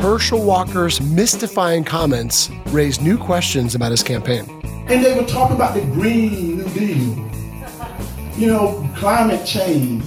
Herschel 0.00 0.42
Walker's 0.42 0.98
mystifying 0.98 1.84
comments 1.84 2.48
raised 2.68 3.02
new 3.02 3.18
questions 3.18 3.74
about 3.74 3.90
his 3.90 4.02
campaign. 4.02 4.48
And 4.88 5.04
they 5.04 5.14
would 5.14 5.28
talk 5.28 5.50
about 5.50 5.74
the 5.74 5.82
Green 5.82 6.56
New 6.56 6.68
Deal, 6.70 7.30
you 8.34 8.46
know, 8.46 8.90
climate 8.96 9.44
change. 9.44 10.02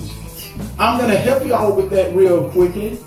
I'm 0.79 0.97
going 0.97 1.11
to 1.11 1.17
help 1.17 1.45
y'all 1.45 1.75
with 1.75 1.91
that 1.91 2.15
real 2.15 2.49
quickly. 2.49 2.97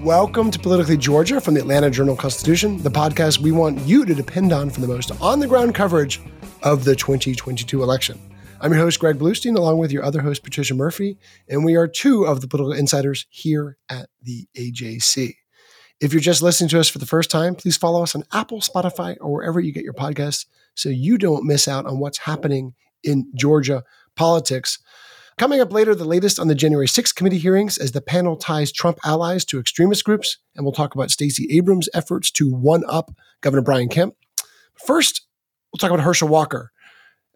Welcome 0.00 0.50
to 0.50 0.58
Politically 0.58 0.98
Georgia 0.98 1.40
from 1.40 1.54
the 1.54 1.60
Atlanta 1.60 1.88
Journal 1.88 2.14
Constitution, 2.14 2.76
the 2.82 2.90
podcast 2.90 3.38
we 3.38 3.50
want 3.50 3.80
you 3.80 4.04
to 4.04 4.14
depend 4.14 4.52
on 4.52 4.68
for 4.68 4.82
the 4.82 4.86
most 4.86 5.12
on 5.22 5.40
the 5.40 5.46
ground 5.46 5.74
coverage 5.74 6.20
of 6.62 6.84
the 6.84 6.94
2022 6.94 7.82
election. 7.82 8.20
I'm 8.60 8.70
your 8.70 8.82
host, 8.82 9.00
Greg 9.00 9.18
Bluestein, 9.18 9.56
along 9.56 9.78
with 9.78 9.90
your 9.90 10.04
other 10.04 10.20
host, 10.20 10.44
Patricia 10.44 10.74
Murphy, 10.74 11.16
and 11.48 11.64
we 11.64 11.74
are 11.74 11.88
two 11.88 12.24
of 12.24 12.42
the 12.42 12.48
political 12.48 12.78
insiders 12.78 13.24
here 13.30 13.78
at 13.88 14.10
the 14.22 14.46
AJC. 14.58 15.36
If 16.00 16.12
you're 16.12 16.20
just 16.20 16.42
listening 16.42 16.68
to 16.70 16.80
us 16.80 16.88
for 16.88 16.98
the 16.98 17.06
first 17.06 17.30
time, 17.30 17.54
please 17.54 17.76
follow 17.76 18.02
us 18.02 18.14
on 18.14 18.24
Apple, 18.32 18.60
Spotify, 18.60 19.16
or 19.20 19.32
wherever 19.32 19.60
you 19.60 19.72
get 19.72 19.84
your 19.84 19.94
podcasts 19.94 20.46
so 20.74 20.88
you 20.88 21.18
don't 21.18 21.46
miss 21.46 21.68
out 21.68 21.86
on 21.86 22.00
what's 22.00 22.18
happening 22.18 22.74
in 23.04 23.30
Georgia 23.34 23.84
politics. 24.16 24.78
Coming 25.36 25.60
up 25.60 25.72
later, 25.72 25.94
the 25.94 26.04
latest 26.04 26.38
on 26.38 26.48
the 26.48 26.54
January 26.54 26.86
6th 26.86 27.14
committee 27.14 27.38
hearings 27.38 27.78
as 27.78 27.92
the 27.92 28.00
panel 28.00 28.36
ties 28.36 28.70
Trump 28.70 28.98
allies 29.04 29.44
to 29.46 29.58
extremist 29.58 30.04
groups, 30.04 30.38
and 30.54 30.64
we'll 30.64 30.72
talk 30.72 30.94
about 30.94 31.10
Stacey 31.10 31.48
Abrams' 31.50 31.88
efforts 31.94 32.30
to 32.32 32.52
one 32.52 32.84
up 32.88 33.10
Governor 33.40 33.62
Brian 33.62 33.88
Kemp. 33.88 34.14
First, 34.86 35.22
we'll 35.72 35.78
talk 35.78 35.90
about 35.90 36.04
Herschel 36.04 36.28
Walker. 36.28 36.72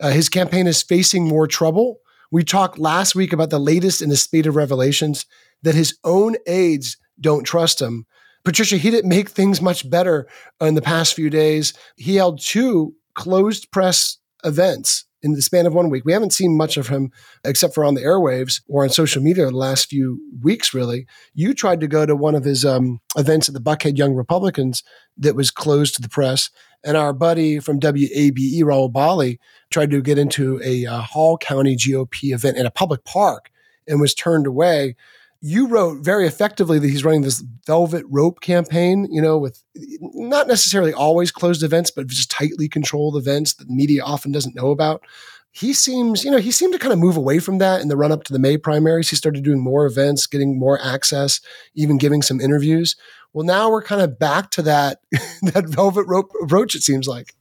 Uh, 0.01 0.11
his 0.11 0.29
campaign 0.29 0.67
is 0.67 0.83
facing 0.83 1.27
more 1.27 1.47
trouble. 1.47 1.99
We 2.31 2.45
talked 2.45 2.79
last 2.79 3.15
week 3.15 3.33
about 3.33 3.51
the 3.51 3.59
latest 3.59 4.01
in 4.03 4.11
a 4.13 4.17
spate 4.17 4.47
of 4.47 4.55
revelations 4.55 5.27
that 5.63 5.75
his 5.75 5.99
own 6.05 6.37
aides 6.47 6.99
don't 7.21 7.45
trust 7.45 7.81
him. 7.81 8.07
Patricia, 8.45 8.77
he 8.77 8.91
didn't 8.91 9.09
make 9.09 9.29
things 9.29 9.61
much 9.61 9.89
better 9.89 10.27
in 10.61 10.75
the 10.75 10.83
past 10.83 11.15
few 11.15 11.31
days. 11.31 11.75
He 11.97 12.17
held 12.17 12.41
two 12.41 12.95
closed 13.15 13.71
press 13.71 14.19
events 14.45 15.05
in 15.23 15.33
the 15.33 15.43
span 15.43 15.67
of 15.67 15.75
one 15.75 15.91
week. 15.91 16.05
We 16.05 16.13
haven't 16.13 16.33
seen 16.33 16.57
much 16.57 16.77
of 16.77 16.89
him 16.89 17.11
except 17.45 17.75
for 17.75 17.85
on 17.85 17.95
the 17.95 18.03
airwaves 18.03 18.63
or 18.69 18.85
on 18.85 18.91
social 18.91 19.23
media 19.23 19.47
the 19.47 19.51
last 19.51 19.91
few 19.91 20.21
weeks, 20.43 20.73
really. 20.73 21.07
You 21.35 21.55
tried 21.55 21.81
to 21.81 21.89
go 21.89 22.07
to 22.07 22.15
one 22.15 22.35
of 22.35 22.45
his 22.45 22.65
um, 22.65 23.01
events 23.17 23.49
at 23.49 23.55
the 23.55 23.61
Buckhead 23.61 23.99
Young 23.99 24.15
Republicans 24.15 24.83
that 25.17 25.35
was 25.35 25.51
closed 25.51 25.97
to 25.97 26.03
the 26.03 26.09
press. 26.09 26.51
And 26.85 26.97
our 26.97 27.13
buddy 27.13 27.59
from 27.59 27.81
WABE, 27.81 28.61
Rahul 28.61 28.93
Bali, 28.93 29.41
tried 29.71 29.91
to 29.91 30.01
get 30.01 30.19
into 30.19 30.61
a 30.63 30.87
uh, 30.87 31.01
Hall 31.01 31.37
County 31.37 31.77
GOP 31.77 32.33
event 32.33 32.57
in 32.57 32.67
a 32.67 32.71
public 32.71 33.05
park 33.05 33.51
and 33.89 34.01
was 34.01 34.15
turned 34.15 34.47
away 34.47 34.95
you 35.41 35.69
wrote 35.69 36.05
very 36.05 36.27
effectively 36.27 36.79
that 36.79 36.89
he's 36.89 37.05
running 37.05 37.23
this 37.23 37.45
velvet 37.67 38.05
rope 38.09 38.41
campaign, 38.41 39.07
you 39.11 39.23
know, 39.23 39.39
with 39.39 39.63
not 40.01 40.49
necessarily 40.49 40.93
always 40.93 41.31
closed 41.31 41.63
events, 41.63 41.91
but 41.91 42.07
just 42.09 42.31
tightly 42.31 42.69
controlled 42.69 43.17
events 43.17 43.55
that 43.55 43.71
media 43.71 44.03
often 44.03 44.33
doesn't 44.33 44.57
know 44.57 44.71
about. 44.71 45.03
He 45.51 45.73
seems, 45.73 46.25
you 46.25 46.31
know, 46.31 46.39
he 46.39 46.51
seemed 46.51 46.73
to 46.73 46.79
kind 46.79 46.93
of 46.93 46.99
move 46.99 47.17
away 47.17 47.39
from 47.39 47.59
that 47.59 47.81
in 47.81 47.89
the 47.89 47.97
run 47.97 48.13
up 48.13 48.25
to 48.25 48.33
the 48.33 48.39
May 48.39 48.59
primaries. 48.59 49.11
He 49.11 49.17
started 49.17 49.45
doing 49.45 49.61
more 49.61 49.87
events, 49.87 50.27
getting 50.27 50.59
more 50.59 50.79
access, 50.83 51.41
even 51.75 51.99
giving 51.99 52.23
some 52.23 52.41
interviews. 52.41 52.97
Well, 53.33 53.47
now 53.47 53.71
we're 53.71 53.83
kind 53.83 54.03
of 54.03 54.19
back 54.19 54.51
to 54.53 54.63
that 54.63 55.01
that 55.43 55.69
velvet 55.69 56.05
rope 56.05 56.33
approach. 56.43 56.75
It 56.75 56.83
seems 56.83 57.07
like. 57.07 57.35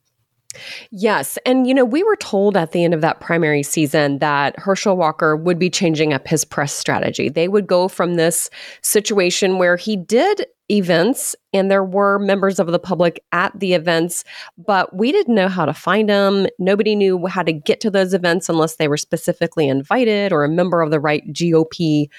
Yes. 0.91 1.37
And, 1.45 1.67
you 1.67 1.73
know, 1.73 1.85
we 1.85 2.03
were 2.03 2.15
told 2.15 2.55
at 2.55 2.71
the 2.71 2.83
end 2.83 2.93
of 2.93 3.01
that 3.01 3.19
primary 3.19 3.63
season 3.63 4.19
that 4.19 4.57
Herschel 4.57 4.97
Walker 4.97 5.35
would 5.35 5.59
be 5.59 5.69
changing 5.69 6.13
up 6.13 6.27
his 6.27 6.45
press 6.45 6.73
strategy. 6.73 7.29
They 7.29 7.47
would 7.47 7.67
go 7.67 7.87
from 7.87 8.15
this 8.15 8.49
situation 8.81 9.57
where 9.57 9.75
he 9.75 9.95
did 9.95 10.45
events 10.69 11.35
and 11.53 11.71
there 11.71 11.83
were 11.83 12.19
members 12.19 12.59
of 12.59 12.67
the 12.67 12.79
public 12.79 13.23
at 13.31 13.57
the 13.59 13.73
events, 13.73 14.23
but 14.57 14.95
we 14.95 15.11
didn't 15.11 15.35
know 15.35 15.47
how 15.47 15.65
to 15.65 15.73
find 15.73 16.09
them. 16.09 16.47
Nobody 16.59 16.95
knew 16.95 17.25
how 17.27 17.43
to 17.43 17.53
get 17.53 17.79
to 17.81 17.91
those 17.91 18.13
events 18.13 18.49
unless 18.49 18.75
they 18.75 18.87
were 18.87 18.97
specifically 18.97 19.67
invited 19.67 20.33
or 20.33 20.43
a 20.43 20.49
member 20.49 20.81
of 20.81 20.91
the 20.91 20.99
right 20.99 21.25
GOP 21.31 22.09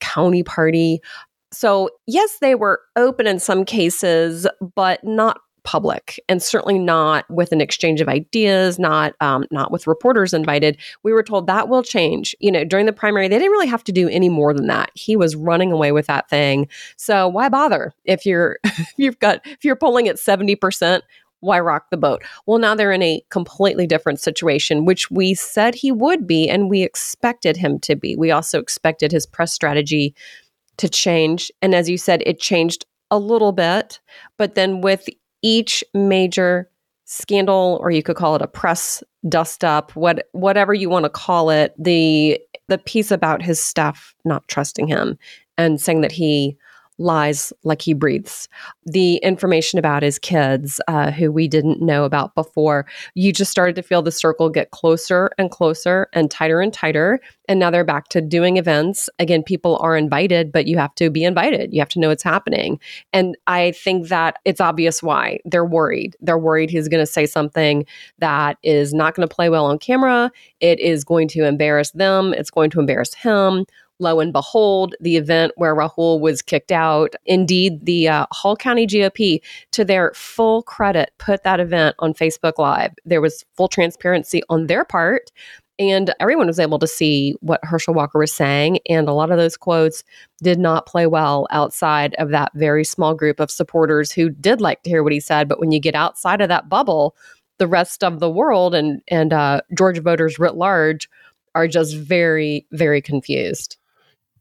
county 0.00 0.42
party. 0.42 1.00
So, 1.50 1.90
yes, 2.06 2.38
they 2.40 2.54
were 2.54 2.80
open 2.96 3.26
in 3.26 3.40
some 3.40 3.64
cases, 3.64 4.46
but 4.74 5.02
not 5.02 5.40
public 5.68 6.18
and 6.30 6.42
certainly 6.42 6.78
not 6.78 7.28
with 7.28 7.52
an 7.52 7.60
exchange 7.60 8.00
of 8.00 8.08
ideas 8.08 8.78
not 8.78 9.14
um, 9.20 9.44
not 9.50 9.70
with 9.70 9.86
reporters 9.86 10.32
invited 10.32 10.78
we 11.02 11.12
were 11.12 11.22
told 11.22 11.46
that 11.46 11.68
will 11.68 11.82
change 11.82 12.34
you 12.40 12.50
know 12.50 12.64
during 12.64 12.86
the 12.86 12.92
primary 12.92 13.28
they 13.28 13.36
didn't 13.36 13.52
really 13.52 13.66
have 13.66 13.84
to 13.84 13.92
do 13.92 14.08
any 14.08 14.30
more 14.30 14.54
than 14.54 14.66
that 14.66 14.90
he 14.94 15.14
was 15.14 15.36
running 15.36 15.70
away 15.70 15.92
with 15.92 16.06
that 16.06 16.26
thing 16.30 16.66
so 16.96 17.28
why 17.28 17.50
bother 17.50 17.92
if 18.06 18.24
you're 18.24 18.58
if 18.64 18.94
you've 18.96 19.18
got 19.18 19.42
if 19.44 19.62
you're 19.62 19.76
polling 19.76 20.08
at 20.08 20.16
70% 20.16 21.02
why 21.40 21.60
rock 21.60 21.90
the 21.90 21.96
boat? 21.96 22.24
Well, 22.46 22.58
now 22.58 22.74
they're 22.74 22.90
in 22.90 23.00
a 23.00 23.22
completely 23.30 23.86
different 23.86 24.18
situation, 24.18 24.84
which 24.84 25.08
we 25.08 25.34
said 25.34 25.76
he 25.76 25.92
would 25.92 26.26
be, 26.26 26.48
and 26.48 26.68
we 26.68 26.82
expected 26.82 27.56
him 27.56 27.78
to 27.80 27.94
be. 27.94 28.16
We 28.16 28.32
also 28.32 28.58
expected 28.58 29.12
his 29.12 29.24
press 29.24 29.52
strategy 29.52 30.16
to 30.78 30.88
change. 30.88 31.52
And 31.62 31.76
as 31.76 31.88
you 31.88 31.96
said, 31.96 32.24
it 32.26 32.40
changed 32.40 32.86
a 33.10 33.18
little 33.18 33.52
bit. 33.52 34.00
But 34.36 34.54
then 34.54 34.80
with 34.80 35.08
each 35.42 35.84
major 35.94 36.70
scandal 37.04 37.78
or 37.80 37.90
you 37.90 38.02
could 38.02 38.16
call 38.16 38.36
it 38.36 38.42
a 38.42 38.46
press 38.46 39.02
dust 39.28 39.64
up 39.64 39.94
what 39.96 40.28
whatever 40.32 40.74
you 40.74 40.90
want 40.90 41.04
to 41.04 41.10
call 41.10 41.48
it 41.48 41.74
the 41.78 42.38
the 42.68 42.76
piece 42.78 43.10
about 43.10 43.40
his 43.40 43.62
staff 43.62 44.14
not 44.26 44.46
trusting 44.48 44.86
him 44.86 45.18
and 45.56 45.80
saying 45.80 46.02
that 46.02 46.12
he 46.12 46.56
lies 46.98 47.52
like 47.62 47.80
he 47.80 47.94
breathes. 47.94 48.48
The 48.84 49.16
information 49.16 49.78
about 49.78 50.02
his 50.02 50.18
kids, 50.18 50.80
uh, 50.88 51.10
who 51.10 51.30
we 51.30 51.48
didn't 51.48 51.80
know 51.80 52.04
about 52.04 52.34
before, 52.34 52.86
you 53.14 53.32
just 53.32 53.50
started 53.50 53.76
to 53.76 53.82
feel 53.82 54.02
the 54.02 54.12
circle 54.12 54.50
get 54.50 54.70
closer 54.72 55.30
and 55.38 55.50
closer 55.50 56.08
and 56.12 56.30
tighter 56.30 56.60
and 56.60 56.72
tighter. 56.72 57.20
And 57.48 57.58
now 57.60 57.70
they're 57.70 57.84
back 57.84 58.08
to 58.08 58.20
doing 58.20 58.56
events. 58.56 59.08
Again, 59.18 59.42
people 59.42 59.78
are 59.80 59.96
invited, 59.96 60.52
but 60.52 60.66
you 60.66 60.76
have 60.76 60.94
to 60.96 61.08
be 61.08 61.24
invited. 61.24 61.72
You 61.72 61.80
have 61.80 61.88
to 61.90 62.00
know 62.00 62.10
it's 62.10 62.22
happening. 62.22 62.78
And 63.12 63.36
I 63.46 63.72
think 63.72 64.08
that 64.08 64.38
it's 64.44 64.60
obvious 64.60 65.02
why 65.02 65.38
they're 65.44 65.64
worried. 65.64 66.16
They're 66.20 66.38
worried 66.38 66.70
he's 66.70 66.88
going 66.88 67.02
to 67.02 67.10
say 67.10 67.26
something 67.26 67.86
that 68.18 68.58
is 68.62 68.92
not 68.92 69.14
going 69.14 69.26
to 69.26 69.34
play 69.34 69.48
well 69.48 69.66
on 69.66 69.78
camera. 69.78 70.30
It 70.60 70.80
is 70.80 71.04
going 71.04 71.28
to 71.28 71.44
embarrass 71.44 71.92
them. 71.92 72.34
It's 72.34 72.50
going 72.50 72.70
to 72.70 72.80
embarrass 72.80 73.14
him 73.14 73.64
lo 73.98 74.20
and 74.20 74.32
behold, 74.32 74.94
the 75.00 75.16
event 75.16 75.52
where 75.56 75.74
Rahul 75.74 76.20
was 76.20 76.42
kicked 76.42 76.72
out, 76.72 77.14
indeed, 77.26 77.84
the 77.84 78.08
uh, 78.08 78.26
Hall 78.30 78.56
County 78.56 78.86
GOP, 78.86 79.40
to 79.72 79.84
their 79.84 80.12
full 80.14 80.62
credit, 80.62 81.12
put 81.18 81.42
that 81.42 81.60
event 81.60 81.96
on 81.98 82.14
Facebook 82.14 82.58
Live. 82.58 82.92
There 83.04 83.20
was 83.20 83.44
full 83.56 83.68
transparency 83.68 84.42
on 84.48 84.66
their 84.66 84.84
part. 84.84 85.30
And 85.80 86.12
everyone 86.18 86.48
was 86.48 86.58
able 86.58 86.80
to 86.80 86.88
see 86.88 87.36
what 87.40 87.60
Herschel 87.62 87.94
Walker 87.94 88.18
was 88.18 88.32
saying. 88.32 88.80
And 88.88 89.08
a 89.08 89.12
lot 89.12 89.30
of 89.30 89.38
those 89.38 89.56
quotes 89.56 90.02
did 90.42 90.58
not 90.58 90.86
play 90.86 91.06
well 91.06 91.46
outside 91.50 92.16
of 92.18 92.30
that 92.30 92.50
very 92.54 92.84
small 92.84 93.14
group 93.14 93.38
of 93.38 93.48
supporters 93.48 94.10
who 94.10 94.28
did 94.30 94.60
like 94.60 94.82
to 94.82 94.90
hear 94.90 95.04
what 95.04 95.12
he 95.12 95.20
said. 95.20 95.48
But 95.48 95.60
when 95.60 95.70
you 95.70 95.78
get 95.78 95.94
outside 95.94 96.40
of 96.40 96.48
that 96.48 96.68
bubble, 96.68 97.14
the 97.58 97.68
rest 97.68 98.02
of 98.02 98.18
the 98.18 98.30
world 98.30 98.74
and, 98.74 99.02
and 99.06 99.32
uh, 99.32 99.60
Georgia 99.76 100.00
voters 100.00 100.38
writ 100.40 100.56
large 100.56 101.08
are 101.54 101.68
just 101.68 101.96
very, 101.96 102.66
very 102.72 103.00
confused. 103.00 103.76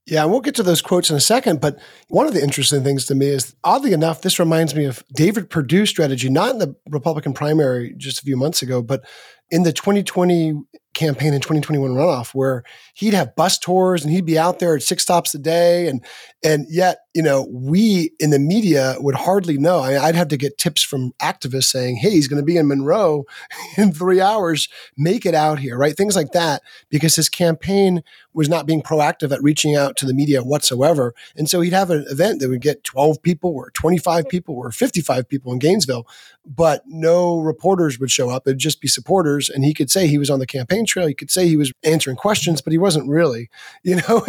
Yeah, 0.07 0.23
and 0.23 0.31
we'll 0.31 0.39
get 0.39 0.55
to 0.55 0.63
those 0.63 0.81
quotes 0.81 1.09
in 1.09 1.17
a 1.17 1.21
second. 1.21 1.59
But 1.59 1.77
one 2.07 2.27
of 2.27 2.33
the 2.33 2.41
interesting 2.41 2.81
things 2.81 3.05
to 3.07 3.15
me 3.15 3.27
is, 3.27 3.55
oddly 3.65 3.91
enough, 3.91 4.21
this 4.21 4.39
reminds 4.39 4.73
me 4.73 4.85
of 4.85 5.03
David 5.13 5.49
Perdue's 5.49 5.89
strategy, 5.89 6.29
not 6.29 6.51
in 6.51 6.59
the 6.59 6.75
Republican 6.89 7.33
primary 7.33 7.93
just 7.97 8.19
a 8.19 8.21
few 8.23 8.37
months 8.37 8.61
ago, 8.61 8.81
but 8.81 9.03
in 9.49 9.63
the 9.63 9.73
2020 9.73 10.53
campaign 10.97 11.31
and 11.31 11.43
2021 11.43 11.91
runoff 11.91 12.33
where 12.33 12.63
he'd 12.95 13.13
have 13.13 13.35
bus 13.35 13.59
tours 13.59 14.03
and 14.03 14.11
he'd 14.11 14.25
be 14.25 14.37
out 14.37 14.57
there 14.57 14.75
at 14.75 14.81
six 14.81 15.03
stops 15.03 15.33
a 15.35 15.37
day. 15.37 15.87
And 15.87 16.03
and 16.43 16.65
yet 16.69 16.99
you 17.13 17.21
know 17.21 17.47
we 17.51 18.11
in 18.19 18.31
the 18.31 18.39
media 18.39 18.95
would 18.99 19.13
hardly 19.13 19.57
know. 19.57 19.79
I 19.79 20.07
i'd 20.07 20.15
have 20.15 20.27
to 20.29 20.37
get 20.37 20.57
tips 20.57 20.81
from 20.81 21.13
activists 21.21 21.65
saying 21.65 21.97
hey 21.97 22.09
he's 22.09 22.27
going 22.27 22.41
to 22.41 22.45
be 22.45 22.57
in 22.57 22.67
monroe 22.67 23.25
in 23.77 23.93
three 23.93 24.19
hours. 24.19 24.69
Make 24.97 25.25
it 25.25 25.35
out 25.35 25.59
here 25.59 25.77
right? 25.77 25.95
Things 25.95 26.15
like 26.15 26.31
that 26.31 26.63
because 26.89 27.15
his 27.15 27.29
campaign 27.29 28.01
was 28.33 28.49
not 28.49 28.65
being 28.65 28.81
proactive 28.81 29.31
at 29.31 29.41
reaching 29.43 29.75
out 29.75 29.97
to 29.97 30.05
the 30.05 30.13
media 30.13 30.43
whatsoever. 30.43 31.13
And 31.35 31.47
so 31.47 31.61
he'd 31.61 31.73
have 31.73 31.91
an 31.91 32.05
event 32.09 32.39
that 32.39 32.49
would 32.49 32.61
get 32.61 32.83
12 32.83 33.21
people 33.21 33.51
or 33.51 33.71
25 33.71 34.27
people 34.29 34.55
or 34.55 34.71
55 34.71 35.27
people 35.27 35.53
in 35.53 35.59
gainesville 35.59 36.07
but 36.47 36.83
no 36.85 37.39
reporters 37.39 37.99
would 37.99 38.09
show 38.09 38.29
up 38.29 38.47
it'd 38.47 38.57
just 38.57 38.81
be 38.81 38.87
supporters 38.87 39.49
and 39.49 39.65
he 39.65 39.73
could 39.73 39.91
say 39.91 40.07
he 40.07 40.17
was 40.17 40.29
on 40.29 40.39
the 40.39 40.45
campaign 40.45 40.85
trail. 40.85 41.07
He 41.07 41.13
could 41.13 41.31
say 41.31 41.47
he 41.47 41.57
was 41.57 41.71
answering 41.83 42.15
questions, 42.15 42.61
but 42.61 42.71
he 42.71 42.77
wasn't 42.77 43.09
really, 43.09 43.49
you 43.83 43.97
know, 43.97 44.25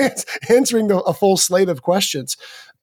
answering 0.48 0.90
a 0.90 1.14
full 1.14 1.36
slate 1.36 1.68
of 1.68 1.82
questions. 1.82 2.36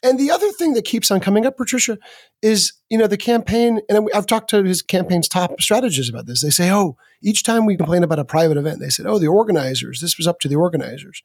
And 0.04 0.20
the 0.20 0.30
other 0.30 0.52
thing 0.52 0.74
that 0.74 0.86
keeps 0.86 1.10
on 1.10 1.20
coming 1.20 1.46
up, 1.46 1.58
Patricia, 1.58 1.98
is 2.42 2.74
you 2.90 2.98
know 2.98 3.08
the 3.08 3.18
campaign. 3.18 3.82
And 3.90 4.08
I've 4.14 4.28
talked 4.28 4.52
to 4.52 4.64
his 4.64 4.82
campaign's 4.82 5.28
top 5.28 5.60
strategists 5.60 6.10
about 6.10 6.28
this. 6.28 6.44
They 6.44 6.52
say, 6.52 6.72
oh, 6.72 6.96
each 7.22 7.44
time 7.44 7.66
we 7.66 7.76
complain 7.76 8.04
about 8.04 8.20
a 8.20 8.26
private 8.26 8.58
event, 8.58 8.80
they 8.80 8.90
said, 8.90 9.08
oh, 9.08 9.18
the 9.18 9.28
organizers. 9.28 10.02
This 10.02 10.18
was 10.18 10.28
up 10.28 10.40
to 10.42 10.48
the 10.48 10.56
organizers. 10.56 11.24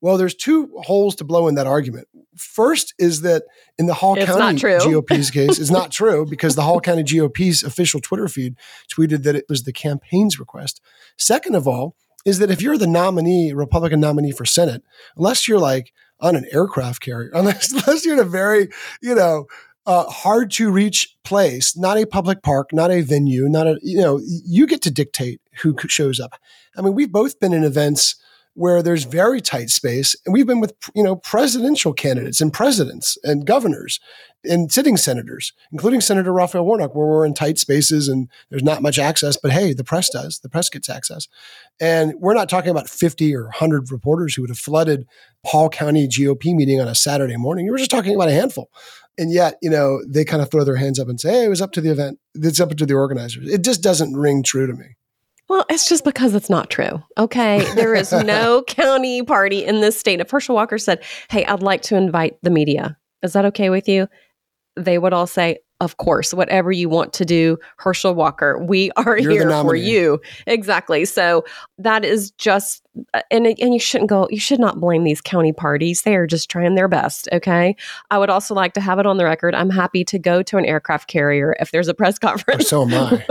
Well, 0.00 0.16
there's 0.16 0.34
two 0.34 0.70
holes 0.84 1.16
to 1.16 1.24
blow 1.24 1.48
in 1.48 1.56
that 1.56 1.66
argument. 1.66 2.08
First 2.36 2.94
is 2.98 3.22
that 3.22 3.42
in 3.78 3.86
the 3.86 3.94
Hall 3.94 4.16
it's 4.16 4.26
County 4.26 4.60
GOP's 4.60 5.30
case, 5.32 5.58
it's 5.58 5.70
not 5.70 5.90
true 5.90 6.24
because 6.24 6.54
the 6.54 6.62
Hall 6.62 6.80
County 6.80 7.02
GOP's 7.02 7.62
official 7.62 8.00
Twitter 8.00 8.28
feed 8.28 8.54
tweeted 8.92 9.24
that 9.24 9.34
it 9.34 9.46
was 9.48 9.64
the 9.64 9.72
campaign's 9.72 10.38
request. 10.38 10.80
Second 11.16 11.56
of 11.56 11.66
all, 11.66 11.96
is 12.24 12.38
that 12.38 12.50
if 12.50 12.60
you're 12.60 12.78
the 12.78 12.86
nominee, 12.86 13.52
Republican 13.52 14.00
nominee 14.00 14.32
for 14.32 14.44
Senate, 14.44 14.82
unless 15.16 15.48
you're 15.48 15.58
like 15.58 15.92
on 16.20 16.36
an 16.36 16.46
aircraft 16.52 17.00
carrier, 17.00 17.30
unless, 17.34 17.72
unless 17.72 18.04
you're 18.04 18.14
in 18.14 18.20
a 18.20 18.24
very, 18.24 18.68
you 19.00 19.14
know, 19.14 19.46
uh, 19.86 20.04
hard 20.04 20.50
to 20.50 20.70
reach 20.70 21.16
place, 21.24 21.76
not 21.76 21.96
a 21.96 22.06
public 22.06 22.42
park, 22.42 22.68
not 22.72 22.90
a 22.90 23.00
venue, 23.00 23.48
not 23.48 23.66
a, 23.66 23.78
you 23.82 23.98
know, 23.98 24.20
you 24.22 24.66
get 24.66 24.82
to 24.82 24.90
dictate 24.90 25.40
who 25.62 25.74
shows 25.86 26.20
up. 26.20 26.34
I 26.76 26.82
mean, 26.82 26.94
we've 26.94 27.10
both 27.10 27.40
been 27.40 27.54
in 27.54 27.64
events 27.64 28.16
where 28.58 28.82
there's 28.82 29.04
very 29.04 29.40
tight 29.40 29.70
space. 29.70 30.16
And 30.26 30.32
we've 30.32 30.46
been 30.46 30.58
with, 30.58 30.74
you 30.92 31.04
know, 31.04 31.14
presidential 31.14 31.92
candidates 31.92 32.40
and 32.40 32.52
presidents 32.52 33.16
and 33.22 33.46
governors 33.46 34.00
and 34.42 34.72
sitting 34.72 34.96
senators, 34.96 35.52
including 35.70 36.00
Senator 36.00 36.32
Raphael 36.32 36.64
Warnock, 36.64 36.92
where 36.92 37.06
we're 37.06 37.24
in 37.24 37.34
tight 37.34 37.58
spaces 37.58 38.08
and 38.08 38.28
there's 38.50 38.64
not 38.64 38.82
much 38.82 38.98
access, 38.98 39.36
but 39.36 39.52
hey, 39.52 39.74
the 39.74 39.84
press 39.84 40.10
does. 40.10 40.40
The 40.40 40.48
press 40.48 40.68
gets 40.68 40.88
access. 40.88 41.28
And 41.80 42.14
we're 42.18 42.34
not 42.34 42.48
talking 42.48 42.70
about 42.70 42.90
50 42.90 43.32
or 43.36 43.44
100 43.44 43.92
reporters 43.92 44.34
who 44.34 44.42
would 44.42 44.50
have 44.50 44.58
flooded 44.58 45.06
Hall 45.46 45.68
County 45.68 46.08
GOP 46.08 46.52
meeting 46.52 46.80
on 46.80 46.88
a 46.88 46.96
Saturday 46.96 47.36
morning. 47.36 47.64
You 47.64 47.70
were 47.70 47.78
just 47.78 47.92
talking 47.92 48.16
about 48.16 48.28
a 48.28 48.32
handful. 48.32 48.70
And 49.16 49.32
yet, 49.32 49.54
you 49.62 49.70
know, 49.70 50.00
they 50.04 50.24
kind 50.24 50.42
of 50.42 50.50
throw 50.50 50.64
their 50.64 50.76
hands 50.76 50.98
up 50.98 51.08
and 51.08 51.20
say, 51.20 51.30
hey, 51.30 51.44
it 51.44 51.48
was 51.48 51.62
up 51.62 51.70
to 51.72 51.80
the 51.80 51.92
event. 51.92 52.18
It's 52.34 52.58
up 52.58 52.76
to 52.76 52.86
the 52.86 52.94
organizers. 52.94 53.48
It 53.48 53.62
just 53.62 53.84
doesn't 53.84 54.16
ring 54.16 54.42
true 54.42 54.66
to 54.66 54.72
me. 54.72 54.96
Well, 55.48 55.64
it's 55.70 55.88
just 55.88 56.04
because 56.04 56.34
it's 56.34 56.50
not 56.50 56.70
true. 56.70 57.02
Okay. 57.16 57.64
There 57.74 57.94
is 57.94 58.12
no 58.24 58.62
county 58.62 59.22
party 59.22 59.64
in 59.64 59.80
this 59.80 59.98
state. 59.98 60.20
If 60.20 60.30
Herschel 60.30 60.54
Walker 60.54 60.78
said, 60.78 61.02
Hey, 61.30 61.44
I'd 61.44 61.62
like 61.62 61.82
to 61.82 61.96
invite 61.96 62.36
the 62.42 62.50
media, 62.50 62.96
is 63.22 63.32
that 63.32 63.44
okay 63.46 63.70
with 63.70 63.88
you? 63.88 64.08
They 64.76 64.98
would 64.98 65.12
all 65.12 65.26
say, 65.26 65.58
of 65.80 65.96
course, 65.96 66.34
whatever 66.34 66.72
you 66.72 66.88
want 66.88 67.12
to 67.14 67.24
do, 67.24 67.56
Herschel 67.78 68.14
Walker, 68.14 68.58
we 68.58 68.90
are 68.96 69.18
You're 69.18 69.32
here 69.32 69.50
for 69.62 69.76
you. 69.76 70.20
Exactly. 70.46 71.04
So 71.04 71.44
that 71.78 72.04
is 72.04 72.32
just, 72.32 72.82
and 73.30 73.46
and 73.46 73.74
you 73.74 73.78
shouldn't 73.78 74.10
go. 74.10 74.28
You 74.30 74.40
should 74.40 74.60
not 74.60 74.80
blame 74.80 75.04
these 75.04 75.20
county 75.20 75.52
parties. 75.52 76.02
They 76.02 76.16
are 76.16 76.26
just 76.26 76.50
trying 76.50 76.74
their 76.74 76.88
best. 76.88 77.28
Okay. 77.32 77.76
I 78.10 78.18
would 78.18 78.30
also 78.30 78.54
like 78.54 78.74
to 78.74 78.80
have 78.80 78.98
it 78.98 79.06
on 79.06 79.16
the 79.16 79.24
record. 79.24 79.54
I'm 79.54 79.70
happy 79.70 80.04
to 80.04 80.18
go 80.18 80.42
to 80.42 80.56
an 80.56 80.64
aircraft 80.64 81.08
carrier 81.08 81.54
if 81.60 81.70
there's 81.70 81.88
a 81.88 81.94
press 81.94 82.18
conference. 82.18 82.68
so 82.68 82.82
am 82.82 82.94
I. 82.94 83.24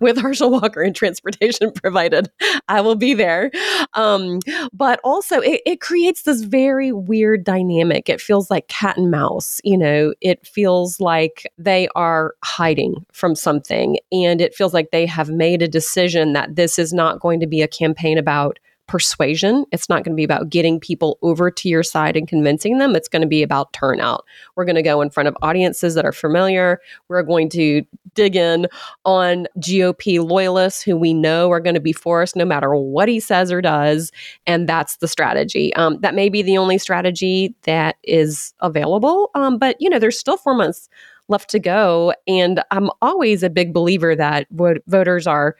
with 0.00 0.18
Herschel 0.18 0.50
Walker 0.50 0.82
and 0.82 0.94
transportation 0.94 1.72
provided. 1.82 2.30
I 2.68 2.80
will 2.80 2.96
be 2.96 3.14
there. 3.14 3.50
Um, 3.94 4.40
but 4.72 5.00
also, 5.04 5.40
it, 5.40 5.62
it 5.66 5.80
creates 5.80 6.22
this 6.22 6.42
very 6.42 6.92
weird 6.92 7.44
dynamic. 7.44 8.08
It 8.08 8.20
feels 8.20 8.50
like 8.50 8.68
cat 8.68 8.96
and 8.96 9.10
mouse. 9.10 9.60
You 9.64 9.78
know, 9.78 10.14
it 10.20 10.46
feels 10.46 11.00
like 11.00 11.50
they 11.58 11.88
are 11.94 12.34
hiding 12.42 13.04
from 13.12 13.34
something. 13.34 13.98
And 14.12 14.40
it 14.40 14.54
feels 14.54 14.74
like 14.74 14.90
they 14.90 15.06
have 15.06 15.30
made 15.30 15.62
a 15.62 15.68
decision 15.68 16.32
that 16.32 16.56
this 16.56 16.78
is 16.78 16.92
not 16.92 17.20
going 17.20 17.40
to 17.40 17.46
be 17.46 17.62
a 17.62 17.68
campaign 17.68 18.18
about 18.18 18.58
persuasion. 18.86 19.64
It's 19.72 19.88
not 19.88 20.04
going 20.04 20.12
to 20.12 20.16
be 20.16 20.24
about 20.24 20.50
getting 20.50 20.78
people 20.78 21.18
over 21.22 21.50
to 21.50 21.68
your 21.68 21.82
side 21.82 22.16
and 22.16 22.28
convincing 22.28 22.78
them. 22.78 22.94
It's 22.94 23.08
going 23.08 23.22
to 23.22 23.28
be 23.28 23.42
about 23.42 23.72
turnout. 23.72 24.24
We're 24.56 24.64
going 24.64 24.74
to 24.76 24.82
go 24.82 25.00
in 25.00 25.10
front 25.10 25.28
of 25.28 25.36
audiences 25.42 25.94
that 25.94 26.04
are 26.04 26.12
familiar. 26.12 26.80
We're 27.08 27.22
going 27.22 27.48
to 27.50 27.82
dig 28.14 28.36
in 28.36 28.66
on 29.04 29.46
GOP 29.58 30.22
loyalists 30.22 30.82
who 30.82 30.96
we 30.96 31.14
know 31.14 31.50
are 31.50 31.60
going 31.60 31.74
to 31.74 31.80
be 31.80 31.92
for 31.92 32.22
us 32.22 32.36
no 32.36 32.44
matter 32.44 32.74
what 32.74 33.08
he 33.08 33.20
says 33.20 33.50
or 33.50 33.60
does. 33.60 34.12
And 34.46 34.68
that's 34.68 34.98
the 34.98 35.08
strategy. 35.08 35.74
Um, 35.74 35.98
that 36.00 36.14
may 36.14 36.28
be 36.28 36.42
the 36.42 36.58
only 36.58 36.78
strategy 36.78 37.54
that 37.62 37.96
is 38.04 38.54
available. 38.60 39.30
Um, 39.34 39.58
but, 39.58 39.76
you 39.80 39.88
know, 39.88 39.98
there's 39.98 40.18
still 40.18 40.36
four 40.36 40.54
months 40.54 40.88
left 41.28 41.48
to 41.50 41.58
go. 41.58 42.12
And 42.26 42.62
I'm 42.70 42.90
always 43.00 43.42
a 43.42 43.50
big 43.50 43.72
believer 43.72 44.14
that 44.14 44.46
voters 44.50 45.26
are 45.26 45.56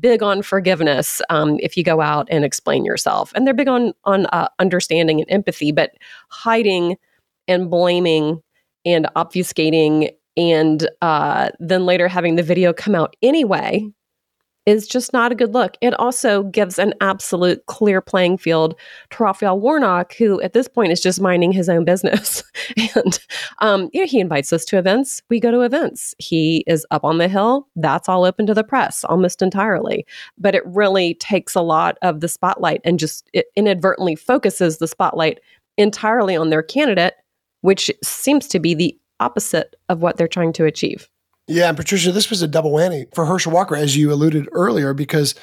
big 0.00 0.22
on 0.22 0.42
forgiveness 0.42 1.22
um, 1.30 1.58
if 1.60 1.76
you 1.76 1.84
go 1.84 2.00
out 2.00 2.26
and 2.30 2.44
explain 2.44 2.84
yourself, 2.84 3.32
and 3.34 3.46
they're 3.46 3.54
big 3.54 3.68
on 3.68 3.92
on 4.04 4.26
uh, 4.26 4.48
understanding 4.58 5.20
and 5.20 5.30
empathy. 5.30 5.72
But 5.72 5.92
hiding 6.30 6.96
and 7.46 7.70
blaming 7.70 8.42
and 8.84 9.06
obfuscating, 9.16 10.10
and 10.36 10.88
uh, 11.02 11.50
then 11.58 11.86
later 11.86 12.08
having 12.08 12.36
the 12.36 12.42
video 12.42 12.72
come 12.72 12.94
out 12.94 13.16
anyway 13.22 13.90
is 14.68 14.86
just 14.86 15.14
not 15.14 15.32
a 15.32 15.34
good 15.34 15.54
look. 15.54 15.78
It 15.80 15.94
also 15.94 16.42
gives 16.42 16.78
an 16.78 16.92
absolute 17.00 17.64
clear 17.64 18.02
playing 18.02 18.36
field 18.36 18.78
to 19.08 19.22
Raphael 19.22 19.58
Warnock, 19.58 20.14
who 20.16 20.42
at 20.42 20.52
this 20.52 20.68
point 20.68 20.92
is 20.92 21.00
just 21.00 21.22
minding 21.22 21.52
his 21.52 21.70
own 21.70 21.86
business. 21.86 22.42
and 22.94 23.18
um, 23.60 23.88
you 23.94 24.02
know, 24.02 24.06
he 24.06 24.20
invites 24.20 24.52
us 24.52 24.66
to 24.66 24.76
events. 24.76 25.22
We 25.30 25.40
go 25.40 25.50
to 25.50 25.62
events. 25.62 26.14
He 26.18 26.64
is 26.66 26.86
up 26.90 27.02
on 27.02 27.16
the 27.16 27.28
hill. 27.28 27.66
That's 27.76 28.10
all 28.10 28.26
open 28.26 28.46
to 28.46 28.52
the 28.52 28.62
press 28.62 29.04
almost 29.04 29.40
entirely. 29.40 30.04
But 30.36 30.54
it 30.54 30.66
really 30.66 31.14
takes 31.14 31.54
a 31.54 31.62
lot 31.62 31.96
of 32.02 32.20
the 32.20 32.28
spotlight 32.28 32.82
and 32.84 32.98
just 32.98 33.30
it 33.32 33.46
inadvertently 33.56 34.16
focuses 34.16 34.76
the 34.76 34.88
spotlight 34.88 35.40
entirely 35.78 36.36
on 36.36 36.50
their 36.50 36.62
candidate, 36.62 37.14
which 37.62 37.90
seems 38.04 38.46
to 38.48 38.58
be 38.58 38.74
the 38.74 38.98
opposite 39.18 39.76
of 39.88 40.02
what 40.02 40.18
they're 40.18 40.28
trying 40.28 40.52
to 40.52 40.66
achieve. 40.66 41.08
Yeah, 41.48 41.68
and 41.68 41.76
Patricia, 41.76 42.12
this 42.12 42.28
was 42.28 42.42
a 42.42 42.48
double 42.48 42.72
whammy 42.72 43.06
for 43.14 43.24
Herschel 43.24 43.52
Walker, 43.52 43.74
as 43.74 43.96
you 43.96 44.12
alluded 44.12 44.48
earlier, 44.52 44.92
because 44.92 45.34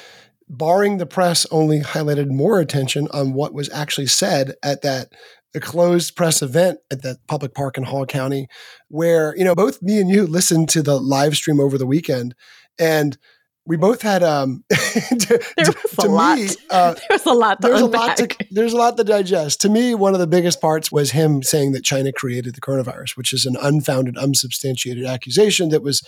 barring 0.48 0.98
the 0.98 1.06
press 1.06 1.44
only 1.50 1.80
highlighted 1.80 2.30
more 2.30 2.60
attention 2.60 3.08
on 3.12 3.32
what 3.32 3.52
was 3.52 3.68
actually 3.70 4.06
said 4.06 4.54
at 4.62 4.82
that 4.82 5.12
closed 5.60 6.14
press 6.14 6.42
event 6.42 6.78
at 6.90 7.02
that 7.02 7.16
public 7.26 7.54
park 7.54 7.78
in 7.78 7.84
Hall 7.84 8.06
County, 8.06 8.46
where, 8.88 9.34
you 9.36 9.44
know, 9.44 9.54
both 9.54 9.82
me 9.82 9.98
and 9.98 10.10
you 10.10 10.26
listened 10.26 10.68
to 10.68 10.82
the 10.82 11.00
live 11.00 11.34
stream 11.34 11.58
over 11.60 11.78
the 11.78 11.86
weekend. 11.86 12.34
And 12.78 13.16
we 13.66 13.76
both 13.76 14.02
had 14.02 14.22
um 14.22 14.64
to, 14.70 15.42
there 15.56 15.66
was 15.66 15.90
to, 15.98 16.02
a 16.06 16.08
lot. 16.08 16.38
Me, 16.38 16.48
uh, 16.70 16.94
there's 17.08 17.26
a 17.26 17.32
lot 17.32 17.60
there's 17.60 17.82
unpack. 17.82 18.00
a 18.00 18.06
lot 18.06 18.16
to 18.16 18.46
there's 18.50 18.72
a 18.72 18.76
lot 18.76 18.96
to 18.96 19.04
digest 19.04 19.60
to 19.60 19.68
me 19.68 19.94
one 19.94 20.14
of 20.14 20.20
the 20.20 20.26
biggest 20.26 20.60
parts 20.60 20.90
was 20.90 21.10
him 21.10 21.42
saying 21.42 21.72
that 21.72 21.84
china 21.84 22.12
created 22.12 22.54
the 22.54 22.60
coronavirus 22.60 23.16
which 23.16 23.32
is 23.32 23.44
an 23.44 23.56
unfounded 23.60 24.16
unsubstantiated 24.16 25.04
accusation 25.04 25.68
that 25.68 25.82
was 25.82 26.02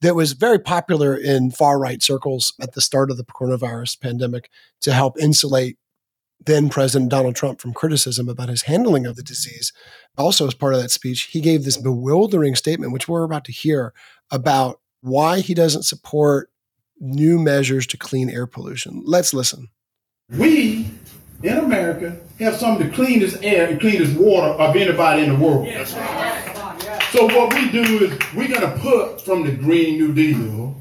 that 0.00 0.14
was 0.14 0.32
very 0.32 0.58
popular 0.58 1.14
in 1.14 1.50
far 1.50 1.78
right 1.78 2.02
circles 2.02 2.54
at 2.60 2.72
the 2.72 2.80
start 2.80 3.10
of 3.10 3.16
the 3.16 3.24
coronavirus 3.24 4.00
pandemic 4.00 4.48
to 4.80 4.92
help 4.92 5.18
insulate 5.20 5.76
then 6.46 6.70
President 6.70 7.10
Donald 7.10 7.36
Trump 7.36 7.60
from 7.60 7.74
criticism 7.74 8.26
about 8.26 8.48
his 8.48 8.62
handling 8.62 9.04
of 9.04 9.16
the 9.16 9.22
disease. 9.22 9.74
Also, 10.16 10.46
as 10.46 10.54
part 10.54 10.72
of 10.72 10.80
that 10.80 10.90
speech, 10.90 11.24
he 11.32 11.40
gave 11.40 11.64
this 11.64 11.76
bewildering 11.76 12.56
statement, 12.56 12.92
which 12.92 13.06
we're 13.06 13.24
about 13.24 13.44
to 13.44 13.52
hear, 13.52 13.92
about 14.30 14.80
why 15.02 15.40
he 15.40 15.54
doesn't 15.54 15.82
support 15.82 16.50
new 17.00 17.38
measures 17.38 17.86
to 17.88 17.96
clean 17.96 18.30
air 18.30 18.46
pollution. 18.46 19.02
Let's 19.04 19.34
listen. 19.34 19.68
We 20.30 20.90
in 21.42 21.58
America 21.58 22.16
have 22.38 22.56
some 22.56 22.76
of 22.76 22.86
the 22.86 22.90
cleanest 22.90 23.42
air 23.42 23.68
and 23.68 23.80
cleanest 23.80 24.16
water 24.16 24.48
of 24.48 24.76
anybody 24.76 25.24
in 25.24 25.30
the 25.30 25.36
world. 25.36 25.66
So 27.12 27.24
what 27.26 27.52
we 27.54 27.70
do 27.72 28.04
is 28.04 28.34
we're 28.34 28.48
going 28.48 28.60
to 28.60 28.78
put 28.78 29.20
from 29.22 29.44
the 29.44 29.52
Green 29.52 29.98
New 29.98 30.14
Deal 30.14 30.76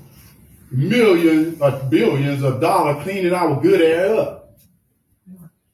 millions 0.71 1.59
or 1.61 1.71
uh, 1.71 1.89
billions 1.89 2.43
of 2.43 2.61
dollars 2.61 3.03
cleaning 3.03 3.33
our 3.33 3.59
good 3.59 3.81
air 3.81 4.15
up. 4.15 4.59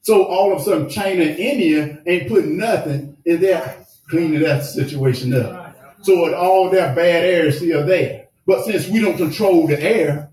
So 0.00 0.24
all 0.24 0.52
of 0.52 0.60
a 0.60 0.64
sudden, 0.64 0.88
China 0.88 1.22
and 1.22 1.38
India 1.38 2.00
ain't 2.06 2.28
putting 2.28 2.56
nothing 2.56 3.16
in 3.24 3.40
there 3.40 3.76
cleaning 4.08 4.40
that 4.40 4.64
situation 4.64 5.34
up. 5.34 5.76
So 6.02 6.34
all 6.34 6.70
that 6.70 6.94
bad 6.94 7.24
air 7.24 7.46
is 7.46 7.56
still 7.56 7.84
there. 7.84 8.28
But 8.46 8.64
since 8.64 8.88
we 8.88 9.00
don't 9.00 9.16
control 9.16 9.66
the 9.66 9.80
air, 9.82 10.30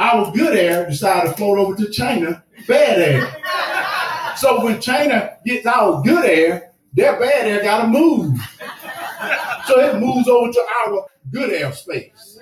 our 0.00 0.32
good 0.32 0.56
air 0.56 0.88
decided 0.88 1.30
to 1.30 1.36
float 1.36 1.58
over 1.58 1.76
to 1.76 1.90
China, 1.90 2.42
bad 2.66 2.98
air. 2.98 4.36
So 4.36 4.64
when 4.64 4.80
China 4.80 5.36
gets 5.44 5.66
our 5.66 6.02
good 6.02 6.24
air, 6.24 6.72
their 6.94 7.20
bad 7.20 7.46
air 7.46 7.62
gotta 7.62 7.86
move. 7.86 8.40
So 9.66 9.78
it 9.78 10.00
moves 10.00 10.26
over 10.26 10.50
to 10.50 10.66
our 10.86 11.06
good 11.30 11.52
air 11.52 11.72
space. 11.72 12.40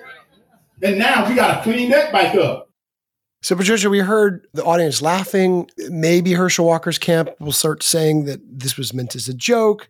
And 0.81 0.97
now 0.97 1.27
we 1.27 1.35
gotta 1.35 1.61
clean 1.61 1.89
that 1.91 2.13
back 2.13 2.33
up. 2.35 2.69
So, 3.41 3.55
Patricia, 3.55 3.89
we 3.89 3.99
heard 3.99 4.47
the 4.53 4.63
audience 4.65 5.01
laughing. 5.01 5.69
Maybe 5.89 6.33
Herschel 6.33 6.65
Walker's 6.65 6.97
camp 6.97 7.29
will 7.39 7.53
start 7.53 7.83
saying 7.83 8.25
that 8.25 8.41
this 8.45 8.77
was 8.77 8.93
meant 8.93 9.15
as 9.15 9.29
a 9.29 9.33
joke. 9.33 9.89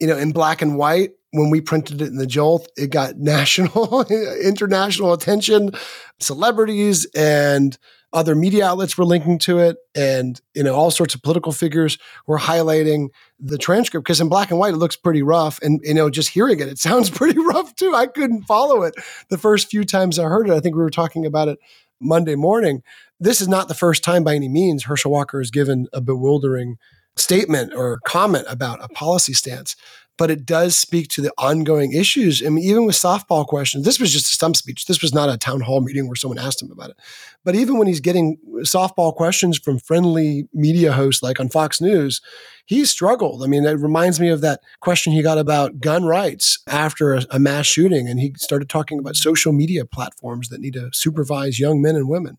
You 0.00 0.06
know, 0.06 0.16
in 0.16 0.32
black 0.32 0.62
and 0.62 0.78
white, 0.78 1.12
when 1.36 1.50
we 1.50 1.60
printed 1.60 2.00
it 2.00 2.08
in 2.08 2.16
the 2.16 2.26
Jolt, 2.26 2.68
it 2.76 2.90
got 2.90 3.16
national, 3.16 4.04
international 4.42 5.12
attention. 5.12 5.70
Celebrities 6.18 7.06
and 7.14 7.76
other 8.12 8.34
media 8.34 8.64
outlets 8.64 8.96
were 8.96 9.04
linking 9.04 9.38
to 9.38 9.58
it, 9.58 9.76
and 9.94 10.40
you 10.54 10.62
know, 10.62 10.74
all 10.74 10.90
sorts 10.90 11.14
of 11.14 11.22
political 11.22 11.52
figures 11.52 11.98
were 12.26 12.38
highlighting 12.38 13.08
the 13.38 13.58
transcript 13.58 14.06
because 14.06 14.20
in 14.20 14.28
black 14.28 14.50
and 14.50 14.58
white 14.58 14.72
it 14.72 14.78
looks 14.78 14.96
pretty 14.96 15.22
rough, 15.22 15.60
and 15.60 15.80
you 15.82 15.92
know, 15.92 16.08
just 16.08 16.30
hearing 16.30 16.60
it, 16.60 16.68
it 16.68 16.78
sounds 16.88 17.10
pretty 17.10 17.38
rough 17.38 17.74
too. 17.74 17.94
I 17.94 18.06
couldn't 18.06 18.44
follow 18.44 18.82
it 18.82 18.94
the 19.28 19.38
first 19.38 19.68
few 19.68 19.84
times 19.84 20.18
I 20.18 20.24
heard 20.24 20.48
it. 20.48 20.54
I 20.54 20.60
think 20.60 20.76
we 20.76 20.82
were 20.82 20.90
talking 20.90 21.26
about 21.26 21.48
it 21.48 21.58
Monday 22.00 22.36
morning. 22.36 22.82
This 23.18 23.40
is 23.40 23.48
not 23.48 23.68
the 23.68 23.74
first 23.74 24.04
time 24.04 24.24
by 24.24 24.34
any 24.34 24.48
means 24.48 24.84
Herschel 24.84 25.10
Walker 25.10 25.38
has 25.38 25.50
given 25.50 25.88
a 25.92 26.00
bewildering 26.00 26.78
statement 27.16 27.72
or 27.74 27.98
comment 28.06 28.46
about 28.48 28.82
a 28.84 28.88
policy 28.88 29.32
stance, 29.32 29.74
but 30.18 30.30
it 30.30 30.46
does 30.46 30.76
speak 30.76 31.08
to 31.08 31.20
the 31.20 31.32
ongoing 31.36 31.92
issues. 31.92 32.44
I 32.44 32.48
mean, 32.48 32.64
even 32.64 32.86
with 32.86 32.96
softball 32.96 33.46
questions, 33.46 33.84
this 33.84 34.00
was 34.00 34.12
just 34.12 34.30
a 34.30 34.34
stump 34.34 34.56
speech. 34.56 34.86
This 34.86 35.02
was 35.02 35.12
not 35.12 35.28
a 35.28 35.36
town 35.36 35.60
hall 35.60 35.80
meeting 35.80 36.06
where 36.06 36.16
someone 36.16 36.38
asked 36.38 36.62
him 36.62 36.70
about 36.70 36.90
it. 36.90 36.96
But 37.44 37.54
even 37.54 37.76
when 37.78 37.86
he's 37.86 38.00
getting 38.00 38.38
softball 38.60 39.14
questions 39.14 39.58
from 39.58 39.78
friendly 39.78 40.48
media 40.54 40.92
hosts 40.92 41.22
like 41.22 41.38
on 41.38 41.48
Fox 41.48 41.80
News, 41.80 42.20
he 42.64 42.84
struggled. 42.84 43.42
I 43.44 43.46
mean, 43.46 43.64
it 43.64 43.78
reminds 43.78 44.18
me 44.18 44.28
of 44.28 44.40
that 44.40 44.60
question 44.80 45.12
he 45.12 45.22
got 45.22 45.38
about 45.38 45.80
gun 45.80 46.04
rights 46.04 46.58
after 46.66 47.14
a, 47.14 47.24
a 47.30 47.38
mass 47.38 47.66
shooting, 47.66 48.08
and 48.08 48.18
he 48.18 48.32
started 48.36 48.68
talking 48.68 48.98
about 48.98 49.16
social 49.16 49.52
media 49.52 49.84
platforms 49.84 50.48
that 50.48 50.60
need 50.60 50.74
to 50.74 50.90
supervise 50.92 51.60
young 51.60 51.80
men 51.82 51.94
and 51.94 52.08
women. 52.08 52.38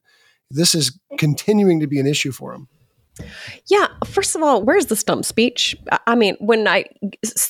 This 0.49 0.73
is 0.73 0.97
continuing 1.17 1.79
to 1.79 1.87
be 1.87 1.99
an 1.99 2.07
issue 2.07 2.31
for 2.31 2.53
him. 2.53 2.67
Yeah, 3.67 3.87
first 4.05 4.35
of 4.35 4.41
all, 4.41 4.63
where's 4.63 4.87
the 4.87 4.95
stump 4.95 5.25
speech? 5.25 5.75
I 6.05 6.15
mean, 6.15 6.35
when 6.39 6.67
I 6.67 6.85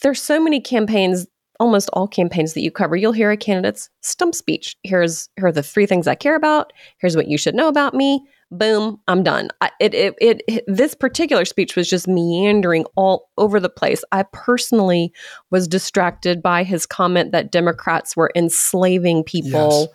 there's 0.02 0.22
so 0.22 0.42
many 0.42 0.60
campaigns, 0.60 1.28
almost 1.60 1.90
all 1.94 2.08
campaigns 2.08 2.54
that 2.54 2.62
you 2.62 2.72
cover, 2.72 2.96
you'll 2.96 3.12
hear 3.12 3.32
a 3.32 3.38
candidate's 3.38 3.90
stump 4.02 4.36
speech. 4.36 4.76
Here's 4.84 5.30
here 5.36 5.48
are 5.48 5.52
the 5.52 5.64
three 5.64 5.86
things 5.86 6.08
I 6.08 6.16
care 6.16 6.36
about. 6.36 6.74
Here's 7.00 7.16
what 7.16 7.28
you 7.28 7.38
should 7.38 7.56
know 7.56 7.68
about 7.68 7.94
me. 7.94 8.26
Boom, 8.50 9.02
I'm 9.10 9.24
done. 9.24 9.50
I, 9.60 9.72
it, 9.82 9.94
it, 9.94 10.16
it, 10.22 10.64
this 10.68 10.96
particular 10.96 11.44
speech 11.44 11.76
was 11.76 11.90
just 11.90 12.08
meandering 12.08 12.86
all 12.96 13.30
over 13.38 13.60
the 13.60 13.70
place. 13.70 14.06
I 14.14 14.24
personally 14.32 15.12
was 15.52 15.68
distracted 15.68 16.42
by 16.42 16.64
his 16.64 16.86
comment 16.86 17.34
that 17.34 17.52
Democrats 17.52 18.16
were 18.16 18.32
enslaving 18.36 19.26
people 19.26 19.82
yes. 19.82 19.88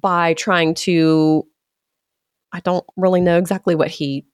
by 0.00 0.34
trying 0.34 0.74
to 0.74 1.46
I 2.52 2.60
don't 2.60 2.84
really 2.96 3.20
know 3.20 3.38
exactly 3.38 3.74
what 3.74 3.88
he 3.88 4.24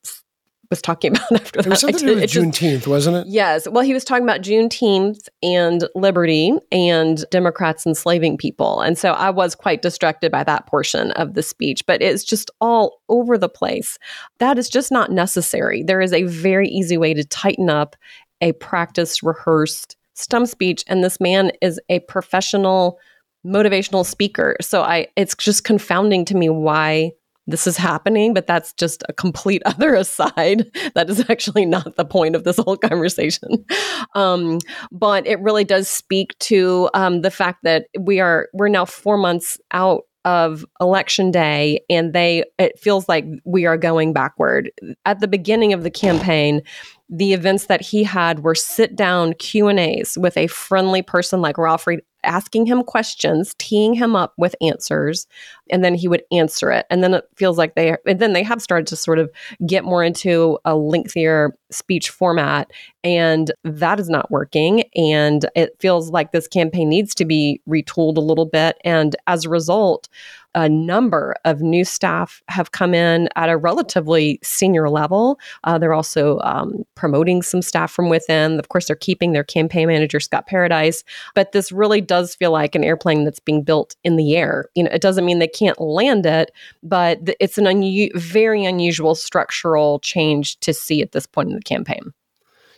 was 0.70 0.82
talking 0.82 1.11
about 1.16 1.32
after 1.32 1.62
that. 1.62 1.66
It 1.66 1.70
was 1.70 1.80
something 1.80 2.00
to 2.00 2.06
do 2.06 2.20
with 2.20 2.30
Juneteenth, 2.30 2.73
just, 2.73 2.87
wasn't 2.87 3.16
it? 3.16 3.26
Yes. 3.28 3.68
Well, 3.68 3.85
he 3.85 3.94
was 3.94 4.04
talking 4.04 4.25
about 4.25 4.42
Juneteenth 4.42 5.28
and 5.42 5.88
liberty 5.94 6.52
and 6.73 7.25
Democrats 7.30 7.87
enslaving 7.87 8.37
people. 8.37 8.80
And 8.80 8.99
so 8.99 9.12
I 9.12 9.30
was 9.30 9.54
quite 9.54 9.82
distracted 9.82 10.32
by 10.32 10.44
that 10.44 10.66
portion 10.66 11.12
of 11.12 11.35
the 11.35 11.42
speech, 11.42 11.85
but 11.87 12.02
it's 12.02 12.25
just 12.25 12.50
all 12.61 13.02
over 13.08 13.38
the 13.38 13.49
place. 13.49 13.99
That 14.38 14.58
is 14.58 14.68
just 14.68 14.90
not 14.90 15.11
necessary. 15.11 15.82
There 15.82 16.00
is 16.00 16.12
a 16.12 16.25
very 16.25 16.68
easy 16.68 16.96
way 16.96 17.14
to 17.14 17.25
tighten 17.25 17.70
up 17.70 17.96
a 18.40 18.52
practiced, 18.52 19.23
rehearsed 19.23 19.96
stump 20.14 20.49
speech. 20.49 20.85
And 20.87 21.04
this 21.04 21.20
man 21.20 21.52
is 21.61 21.80
a 21.88 22.00
professional 22.00 22.99
motivational 23.46 24.04
speaker. 24.04 24.56
So 24.61 24.82
I 24.82 25.06
it's 25.16 25.35
just 25.37 25.64
confounding 25.64 26.25
to 26.26 26.37
me 26.37 26.49
why 26.49 27.12
this 27.47 27.67
is 27.67 27.76
happening, 27.76 28.35
but 28.35 28.47
that's 28.47 28.73
just 28.75 29.03
a 29.09 29.12
complete 29.12 29.62
other 29.67 29.95
aside. 29.95 30.71
That 30.95 31.11
is 31.11 31.29
actually 31.31 31.67
not 31.67 31.97
the 31.97 32.05
point 32.05 32.37
of 32.37 32.45
this 32.45 32.59
whole 32.59 32.76
conversation. 32.76 33.65
Um, 34.15 34.59
but 34.91 35.26
it 35.26 35.41
really 35.41 35.65
does 35.65 35.88
speak 35.88 36.38
to 36.38 36.88
um, 36.95 37.21
the 37.21 37.31
fact 37.31 37.65
that 37.65 37.87
we 37.99 38.19
are 38.21 38.49
we're 38.55 38.69
now 38.69 38.85
four 38.85 39.19
months 39.19 39.59
out 39.73 40.05
of 40.26 40.65
election 40.81 41.31
day 41.31 41.81
and 41.88 42.12
they 42.12 42.45
it 42.59 42.79
feels 42.79 43.09
like 43.09 43.25
we 43.45 43.65
are 43.65 43.76
going 43.76 44.12
backward 44.12 44.71
at 45.05 45.21
the 45.21 45.29
beginning 45.29 45.73
of 45.73 45.85
the 45.85 45.91
campaign 45.91 46.62
the 47.09 47.33
events 47.33 47.67
that 47.67 47.81
he 47.81 48.03
had 48.03 48.41
were 48.41 48.55
sit 48.55 48.97
down 48.97 49.35
q 49.35 49.69
and 49.69 49.79
a's 49.79 50.19
with 50.19 50.37
a 50.37 50.49
friendly 50.49 51.00
person 51.00 51.41
like 51.41 51.57
ralph 51.59 51.87
reed 51.87 52.00
asking 52.26 52.66
him 52.66 52.83
questions, 52.83 53.54
teeing 53.59 53.95
him 53.95 54.14
up 54.14 54.35
with 54.37 54.54
answers, 54.61 55.26
and 55.71 55.85
then 55.85 55.95
he 55.95 56.09
would 56.09 56.23
answer 56.33 56.71
it. 56.71 56.87
And 56.90 57.02
then 57.02 57.14
it 57.14 57.25
feels 57.37 57.59
like 57.59 57.75
they, 57.75 57.97
and 58.06 58.21
then 58.21 58.33
they 58.33 58.42
have 58.42 58.61
started 58.61 58.87
to 58.88 58.97
sort 58.97 59.18
of 59.18 59.30
get 59.66 59.85
more 59.85 60.04
into 60.04 60.59
a 60.64 60.76
lengthier 60.76 61.56
speech 61.71 62.11
format, 62.11 62.71
and 63.02 63.50
that 63.64 63.99
is 63.99 64.09
not 64.09 64.30
working. 64.30 64.85
And 64.95 65.49
it 65.54 65.76
feels 65.80 66.11
like 66.11 66.33
this 66.33 66.49
campaign 66.49 66.88
needs 66.88 67.14
to 67.14 67.25
be 67.25 67.61
retooled 67.68 68.16
a 68.16 68.21
little 68.21 68.47
bit. 68.47 68.76
And 68.85 69.16
as 69.26 69.45
a 69.45 69.50
result, 69.50 70.09
a 70.56 70.70
number 70.70 71.36
of 71.44 71.60
new 71.60 71.84
staff 71.84 72.42
have 72.48 72.72
come 72.72 72.94
in 72.94 73.28
at 73.36 73.50
a 73.50 73.58
relatively 73.58 74.40
senior 74.42 74.88
level. 74.88 75.38
Uh, 75.64 75.78
they're 75.78 75.92
also 75.92 76.40
um, 76.40 76.82
promoting 76.94 77.42
some 77.42 77.60
staff 77.60 77.92
from 77.92 78.08
within. 78.08 78.58
Of 78.58 78.70
course, 78.70 78.86
they're 78.86 78.96
keeping 78.96 79.32
their 79.32 79.44
campaign 79.44 79.86
manager, 79.88 80.18
Scott 80.18 80.46
Paradise. 80.46 81.04
But 81.34 81.52
this 81.52 81.70
really 81.70 82.00
does 82.00 82.34
feel 82.34 82.52
like 82.52 82.75
an 82.75 82.84
airplane 82.84 83.25
that's 83.25 83.38
being 83.38 83.62
built 83.62 83.94
in 84.02 84.16
the 84.16 84.34
air. 84.34 84.64
You 84.75 84.84
know, 84.84 84.90
it 84.90 85.02
doesn't 85.02 85.26
mean 85.26 85.38
they 85.38 85.46
can't 85.46 85.78
land 85.78 86.25
it, 86.25 86.50
but 86.82 87.25
th- 87.26 87.36
it's 87.38 87.58
an 87.58 87.66
un- 87.66 88.08
very 88.14 88.64
unusual 88.64 89.14
structural 89.14 90.00
change 90.00 90.58
to 90.60 90.72
see 90.72 91.02
at 91.02 91.12
this 91.12 91.26
point 91.26 91.50
in 91.50 91.54
the 91.54 91.62
campaign. 91.62 92.14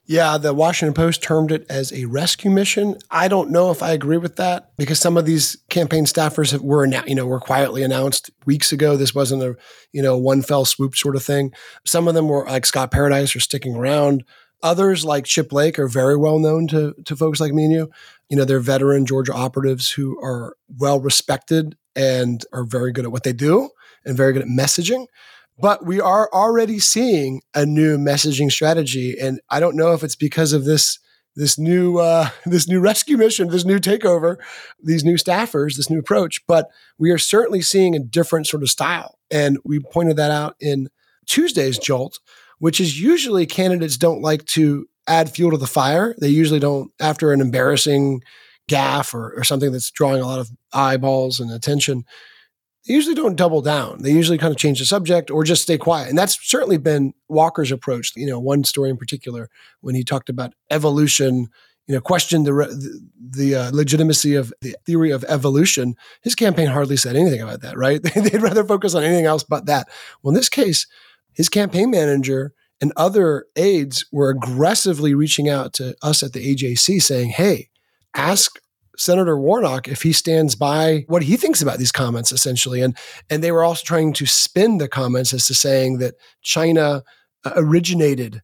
Yeah, 0.09 0.39
the 0.39 0.55
Washington 0.55 0.95
Post 0.95 1.23
termed 1.23 1.53
it 1.53 1.67
as 1.69 1.93
a 1.93 2.07
rescue 2.07 2.51
mission. 2.51 2.97
I 3.11 3.29
don't 3.29 3.51
know 3.51 3.71
if 3.71 3.83
I 3.83 3.91
agree 3.91 4.17
with 4.17 4.37
that 4.37 4.71
because 4.79 4.99
some 4.99 5.19
of 5.19 5.27
these 5.27 5.59
campaign 5.69 6.07
staffers 6.07 6.59
were, 6.63 6.87
you 7.07 7.15
know, 7.15 7.27
were 7.27 7.39
quietly 7.39 7.83
announced 7.83 8.31
weeks 8.47 8.73
ago. 8.73 8.97
This 8.97 9.15
wasn't 9.15 9.43
a, 9.43 9.55
you 9.93 10.01
know, 10.01 10.17
one 10.17 10.41
fell 10.41 10.65
swoop 10.65 10.97
sort 10.97 11.15
of 11.15 11.23
thing. 11.23 11.53
Some 11.85 12.09
of 12.09 12.15
them 12.15 12.27
were 12.27 12.47
like 12.47 12.65
Scott 12.65 12.91
Paradise 12.91 13.37
are 13.37 13.41
sticking 13.41 13.77
around. 13.77 14.25
Others 14.63 15.05
like 15.05 15.27
Chip 15.27 15.53
Lake 15.53 15.79
are 15.79 15.89
very 15.89 16.17
well 16.17 16.39
known 16.39 16.69
to 16.69 16.95
to 17.05 17.15
folks 17.15 17.39
like 17.39 17.53
me 17.53 17.65
and 17.65 17.73
you. 17.75 17.91
You 18.31 18.39
know, 18.39 18.47
they're 18.47 18.61
veteran 18.61 19.05
Georgia 19.05 19.35
operatives 19.35 19.91
who 19.91 20.19
are 20.25 20.57
well 20.75 21.01
respected 21.01 21.77
and 21.95 22.43
are 22.55 22.65
very 22.65 22.93
good 22.93 23.05
at 23.05 23.13
what 23.13 23.25
they 23.25 23.35
do 23.35 23.69
and 24.07 24.17
very 24.17 24.33
good 24.33 24.43
at 24.43 24.49
messaging. 24.49 25.05
But 25.61 25.85
we 25.85 26.01
are 26.01 26.31
already 26.33 26.79
seeing 26.79 27.43
a 27.55 27.67
new 27.67 27.99
messaging 27.99 28.51
strategy, 28.51 29.17
and 29.21 29.41
I 29.51 29.59
don't 29.59 29.77
know 29.77 29.93
if 29.93 30.05
it's 30.05 30.17
because 30.17 30.53
of 30.53 30.65
this 30.65 30.99
this 31.35 31.59
new 31.59 31.99
uh, 31.99 32.31
this 32.47 32.69
new 32.69 32.81
rescue 32.81 33.17
mission, 33.17 33.49
this 33.49 33.65
new 33.65 33.79
takeover, 33.79 34.37
these 34.83 35.05
new 35.05 35.17
staffers, 35.17 35.77
this 35.77 35.91
new 35.91 35.99
approach. 35.99 36.47
But 36.47 36.69
we 36.99 37.11
are 37.11 37.19
certainly 37.19 37.63
seeing 37.63 37.95
a 37.95 38.01
different 38.01 38.47
sort 38.47 38.63
of 38.63 38.71
style, 38.71 39.19
and 39.31 39.59
we 39.65 39.81
pointed 39.81 40.17
that 40.17 40.31
out 40.31 40.57
in 40.61 40.89
Tuesday's 41.27 41.79
Jolt, 41.79 42.21
which 42.59 42.81
is 42.81 43.01
usually 43.01 43.47
candidates 43.47 43.97
don't 43.97 44.23
like 44.23 44.45
to 44.47 44.87
add 45.09 45.31
fuel 45.31 45.51
to 45.51 45.57
the 45.57 45.67
fire. 45.67 46.15
They 46.21 46.29
usually 46.29 46.61
don't 46.61 46.93
after 47.01 47.33
an 47.33 47.41
embarrassing 47.41 48.23
gaffe 48.71 49.15
or, 49.15 49.33
or 49.35 49.45
something 49.45 49.73
that's 49.73 49.91
drawing 49.91 50.23
a 50.23 50.27
lot 50.27 50.39
of 50.39 50.51
eyeballs 50.73 51.41
and 51.41 51.51
attention 51.51 52.05
they 52.89 52.95
usually 52.95 53.15
don't 53.15 53.37
double 53.37 53.61
down. 53.61 54.03
They 54.03 54.13
usually 54.13 54.39
kind 54.39 54.51
of 54.51 54.57
change 54.57 54.79
the 54.79 54.87
subject 54.87 55.31
or 55.31 55.45
just 55.45 55.63
stay 55.63 55.77
quiet. 55.77 56.09
And 56.09 56.17
that's 56.17 56.39
certainly 56.43 56.79
been 56.79 57.13
Walker's 57.29 57.71
approach. 57.71 58.15
You 58.17 58.27
know, 58.27 58.41
one 58.41 58.65
story 58.65 58.89
in 58.89 58.97
particular 58.97 59.51
when 59.83 59.95
he 59.95 60.03
talked 60.03 60.31
about 60.31 60.55
evolution, 60.71 61.49
you 61.87 61.95
know, 61.95 62.01
questioned 62.01 62.47
the 62.47 62.53
the, 62.53 63.01
the 63.21 63.55
uh, 63.55 63.71
legitimacy 63.75 64.35
of 64.37 64.55
the 64.63 64.75
theory 64.87 65.11
of 65.11 65.23
evolution. 65.29 65.97
His 66.23 66.35
campaign 66.35 66.69
hardly 66.69 66.97
said 66.97 67.15
anything 67.15 67.43
about 67.43 67.61
that, 67.61 67.77
right? 67.77 68.03
They'd 68.15 68.41
rather 68.41 68.65
focus 68.65 68.95
on 68.95 69.05
anything 69.05 69.27
else 69.27 69.45
but 69.45 69.67
that. 69.67 69.89
Well, 70.23 70.31
in 70.31 70.35
this 70.35 70.49
case, 70.49 70.87
his 71.35 71.51
campaign 71.51 71.91
manager 71.91 72.55
and 72.81 72.95
other 72.97 73.45
aides 73.57 74.07
were 74.11 74.31
aggressively 74.31 75.13
reaching 75.13 75.47
out 75.51 75.75
to 75.75 75.95
us 76.01 76.23
at 76.23 76.33
the 76.33 76.55
AJC 76.55 77.03
saying, 77.03 77.31
"Hey, 77.31 77.69
ask 78.15 78.59
Senator 78.99 79.39
Warnock 79.39 79.89
if 79.89 80.03
he 80.03 80.13
stands 80.13 80.55
by 80.55 81.05
what 81.07 81.23
he 81.23 81.37
thinks 81.37 81.63
about 81.63 81.79
these 81.79 81.93
comments, 81.93 82.33
essentially. 82.33 82.83
And 82.83 82.97
and 83.31 83.43
they 83.43 83.53
were 83.53 83.65
also 83.65 83.85
trying 83.85 84.13
to 84.15 84.27
spin 84.27 84.79
the 84.79 84.89
comments 84.89 85.33
as 85.33 85.47
to 85.47 85.55
saying 85.55 85.99
that 85.99 86.15
China 86.43 87.05
uh, 87.45 87.53
originated 87.57 88.43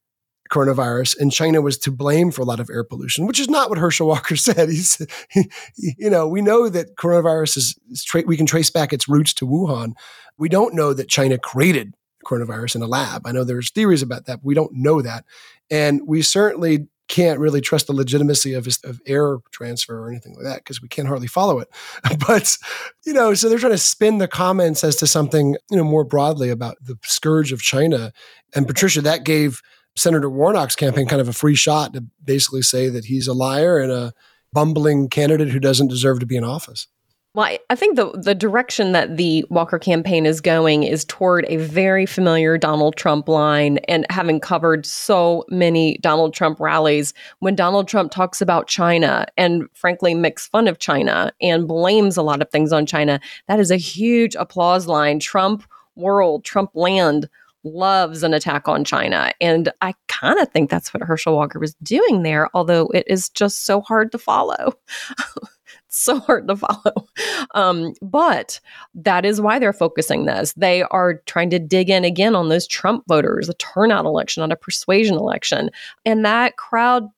coronavirus 0.50 1.18
and 1.18 1.32
China 1.32 1.60
was 1.60 1.78
to 1.78 1.90
blame 1.90 2.30
for 2.30 2.42
a 2.42 2.44
lot 2.44 2.60
of 2.60 2.70
air 2.70 2.84
pollution, 2.84 3.26
which 3.26 3.40
is 3.40 3.48
not 3.48 3.68
what 3.68 3.78
Herschel 3.78 4.06
Walker 4.06 4.36
said. 4.36 4.68
He's, 4.68 5.04
he, 5.30 5.50
you 5.76 6.10
know, 6.10 6.28
we 6.28 6.42
know 6.42 6.68
that 6.68 6.96
coronavirus 6.96 7.56
is, 7.56 7.78
is 7.90 8.04
tra- 8.04 8.24
we 8.26 8.36
can 8.36 8.46
trace 8.46 8.70
back 8.70 8.92
its 8.92 9.08
roots 9.08 9.34
to 9.34 9.46
Wuhan. 9.46 9.94
We 10.38 10.48
don't 10.48 10.74
know 10.74 10.92
that 10.92 11.08
China 11.08 11.38
created 11.38 11.94
coronavirus 12.24 12.76
in 12.76 12.82
a 12.82 12.86
lab. 12.86 13.26
I 13.26 13.32
know 13.32 13.44
there's 13.44 13.70
theories 13.70 14.02
about 14.02 14.26
that, 14.26 14.38
but 14.38 14.44
we 14.44 14.54
don't 14.54 14.72
know 14.74 15.02
that. 15.02 15.24
And 15.70 16.02
we 16.06 16.22
certainly 16.22 16.88
can't 17.08 17.38
really 17.38 17.60
trust 17.60 17.86
the 17.86 17.92
legitimacy 17.92 18.54
of, 18.54 18.64
his, 18.64 18.78
of 18.84 19.00
air 19.06 19.38
transfer 19.52 19.98
or 19.98 20.08
anything 20.08 20.34
like 20.34 20.44
that 20.44 20.58
because 20.58 20.80
we 20.80 20.88
can't 20.88 21.08
hardly 21.08 21.26
follow 21.26 21.58
it. 21.58 21.68
but, 22.26 22.56
you 23.04 23.12
know, 23.12 23.34
so 23.34 23.48
they're 23.48 23.58
trying 23.58 23.72
to 23.72 23.78
spin 23.78 24.18
the 24.18 24.28
comments 24.28 24.82
as 24.82 24.96
to 24.96 25.06
something, 25.06 25.56
you 25.70 25.76
know, 25.76 25.84
more 25.84 26.04
broadly 26.04 26.50
about 26.50 26.76
the 26.80 26.96
scourge 27.04 27.52
of 27.52 27.60
China. 27.60 28.12
And 28.54 28.66
Patricia, 28.66 29.00
that 29.02 29.24
gave 29.24 29.60
Senator 29.96 30.30
Warnock's 30.30 30.76
campaign 30.76 31.06
kind 31.06 31.20
of 31.20 31.28
a 31.28 31.32
free 31.32 31.54
shot 31.54 31.92
to 31.94 32.04
basically 32.24 32.62
say 32.62 32.88
that 32.88 33.04
he's 33.04 33.28
a 33.28 33.34
liar 33.34 33.78
and 33.78 33.92
a 33.92 34.12
bumbling 34.52 35.08
candidate 35.08 35.50
who 35.50 35.60
doesn't 35.60 35.88
deserve 35.88 36.20
to 36.20 36.26
be 36.26 36.36
in 36.36 36.44
office. 36.44 36.86
Well, 37.34 37.58
I 37.68 37.74
think 37.74 37.96
the 37.96 38.12
the 38.12 38.34
direction 38.34 38.92
that 38.92 39.16
the 39.16 39.44
Walker 39.50 39.80
campaign 39.80 40.24
is 40.24 40.40
going 40.40 40.84
is 40.84 41.04
toward 41.04 41.44
a 41.48 41.56
very 41.56 42.06
familiar 42.06 42.56
Donald 42.56 42.94
Trump 42.94 43.28
line 43.28 43.78
and 43.88 44.06
having 44.08 44.38
covered 44.38 44.86
so 44.86 45.44
many 45.48 45.98
Donald 45.98 46.32
Trump 46.32 46.60
rallies 46.60 47.12
when 47.40 47.56
Donald 47.56 47.88
Trump 47.88 48.12
talks 48.12 48.40
about 48.40 48.68
China 48.68 49.26
and 49.36 49.64
frankly 49.74 50.14
makes 50.14 50.46
fun 50.46 50.68
of 50.68 50.78
China 50.78 51.32
and 51.40 51.66
blames 51.66 52.16
a 52.16 52.22
lot 52.22 52.40
of 52.40 52.48
things 52.50 52.72
on 52.72 52.86
China, 52.86 53.18
that 53.48 53.58
is 53.58 53.72
a 53.72 53.76
huge 53.76 54.36
applause 54.36 54.86
line. 54.86 55.18
Trump 55.18 55.64
world, 55.96 56.44
Trump 56.44 56.70
land 56.74 57.28
loves 57.64 58.22
an 58.22 58.32
attack 58.32 58.68
on 58.68 58.84
China. 58.84 59.32
And 59.40 59.72
I 59.80 59.94
kind 60.06 60.38
of 60.38 60.50
think 60.50 60.70
that's 60.70 60.94
what 60.94 61.02
Herschel 61.02 61.34
Walker 61.34 61.58
was 61.58 61.74
doing 61.82 62.22
there, 62.22 62.48
although 62.54 62.88
it 62.88 63.04
is 63.08 63.28
just 63.28 63.66
so 63.66 63.80
hard 63.80 64.12
to 64.12 64.18
follow. 64.18 64.74
so 65.96 66.18
hard 66.20 66.48
to 66.48 66.56
follow. 66.56 67.06
Um, 67.54 67.94
but 68.02 68.60
that 68.94 69.24
is 69.24 69.40
why 69.40 69.58
they're 69.58 69.72
focusing 69.72 70.24
this. 70.26 70.52
They 70.54 70.82
are 70.82 71.14
trying 71.26 71.50
to 71.50 71.58
dig 71.58 71.90
in 71.90 72.04
again 72.04 72.34
on 72.34 72.48
those 72.48 72.66
Trump 72.66 73.04
voters, 73.08 73.48
a 73.48 73.54
turnout 73.54 74.04
election, 74.04 74.40
not 74.40 74.52
a 74.52 74.56
persuasion 74.56 75.16
election. 75.16 75.70
And 76.04 76.24
that 76.24 76.56
crowd 76.56 77.08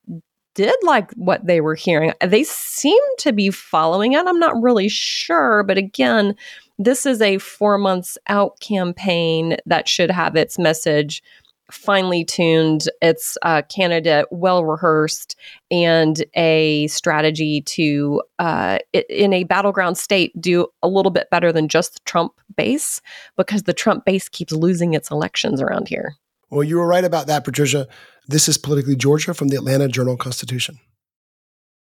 did 0.53 0.75
like 0.81 1.11
what 1.13 1.45
they 1.45 1.61
were 1.61 1.75
hearing. 1.75 2.13
They 2.19 2.43
seem 2.43 3.01
to 3.19 3.31
be 3.31 3.51
following 3.51 4.13
it. 4.13 4.25
I'm 4.25 4.39
not 4.39 4.59
really 4.61 4.89
sure. 4.89 5.63
But 5.63 5.77
again, 5.77 6.35
this 6.79 7.05
is 7.05 7.21
a 7.21 7.37
four 7.37 7.77
months 7.77 8.17
out 8.27 8.59
campaign 8.59 9.57
that 9.65 9.87
should 9.87 10.11
have 10.11 10.35
its 10.35 10.57
message 10.57 11.21
finely 11.71 12.23
tuned, 12.23 12.89
its 13.01 13.37
uh, 13.41 13.61
candidate 13.63 14.25
well 14.31 14.65
rehearsed, 14.65 15.35
and 15.69 16.23
a 16.35 16.87
strategy 16.87 17.61
to, 17.61 18.21
uh, 18.39 18.79
in 19.09 19.33
a 19.33 19.43
battleground 19.43 19.97
state, 19.97 20.39
do 20.39 20.67
a 20.81 20.87
little 20.87 21.11
bit 21.11 21.29
better 21.29 21.51
than 21.51 21.67
just 21.67 21.95
the 21.95 21.99
Trump 22.05 22.33
base 22.55 23.01
because 23.35 23.63
the 23.63 23.73
Trump 23.73 24.05
base 24.05 24.29
keeps 24.29 24.53
losing 24.53 24.93
its 24.93 25.11
elections 25.11 25.61
around 25.61 25.87
here. 25.87 26.15
Well, 26.49 26.63
you 26.63 26.77
were 26.77 26.87
right 26.87 27.03
about 27.03 27.27
that, 27.27 27.43
Patricia. 27.43 27.87
This 28.27 28.47
is 28.47 28.57
Politically 28.57 28.95
Georgia 28.95 29.33
from 29.33 29.49
the 29.49 29.57
Atlanta 29.57 29.87
Journal 29.87 30.17
Constitution. 30.17 30.79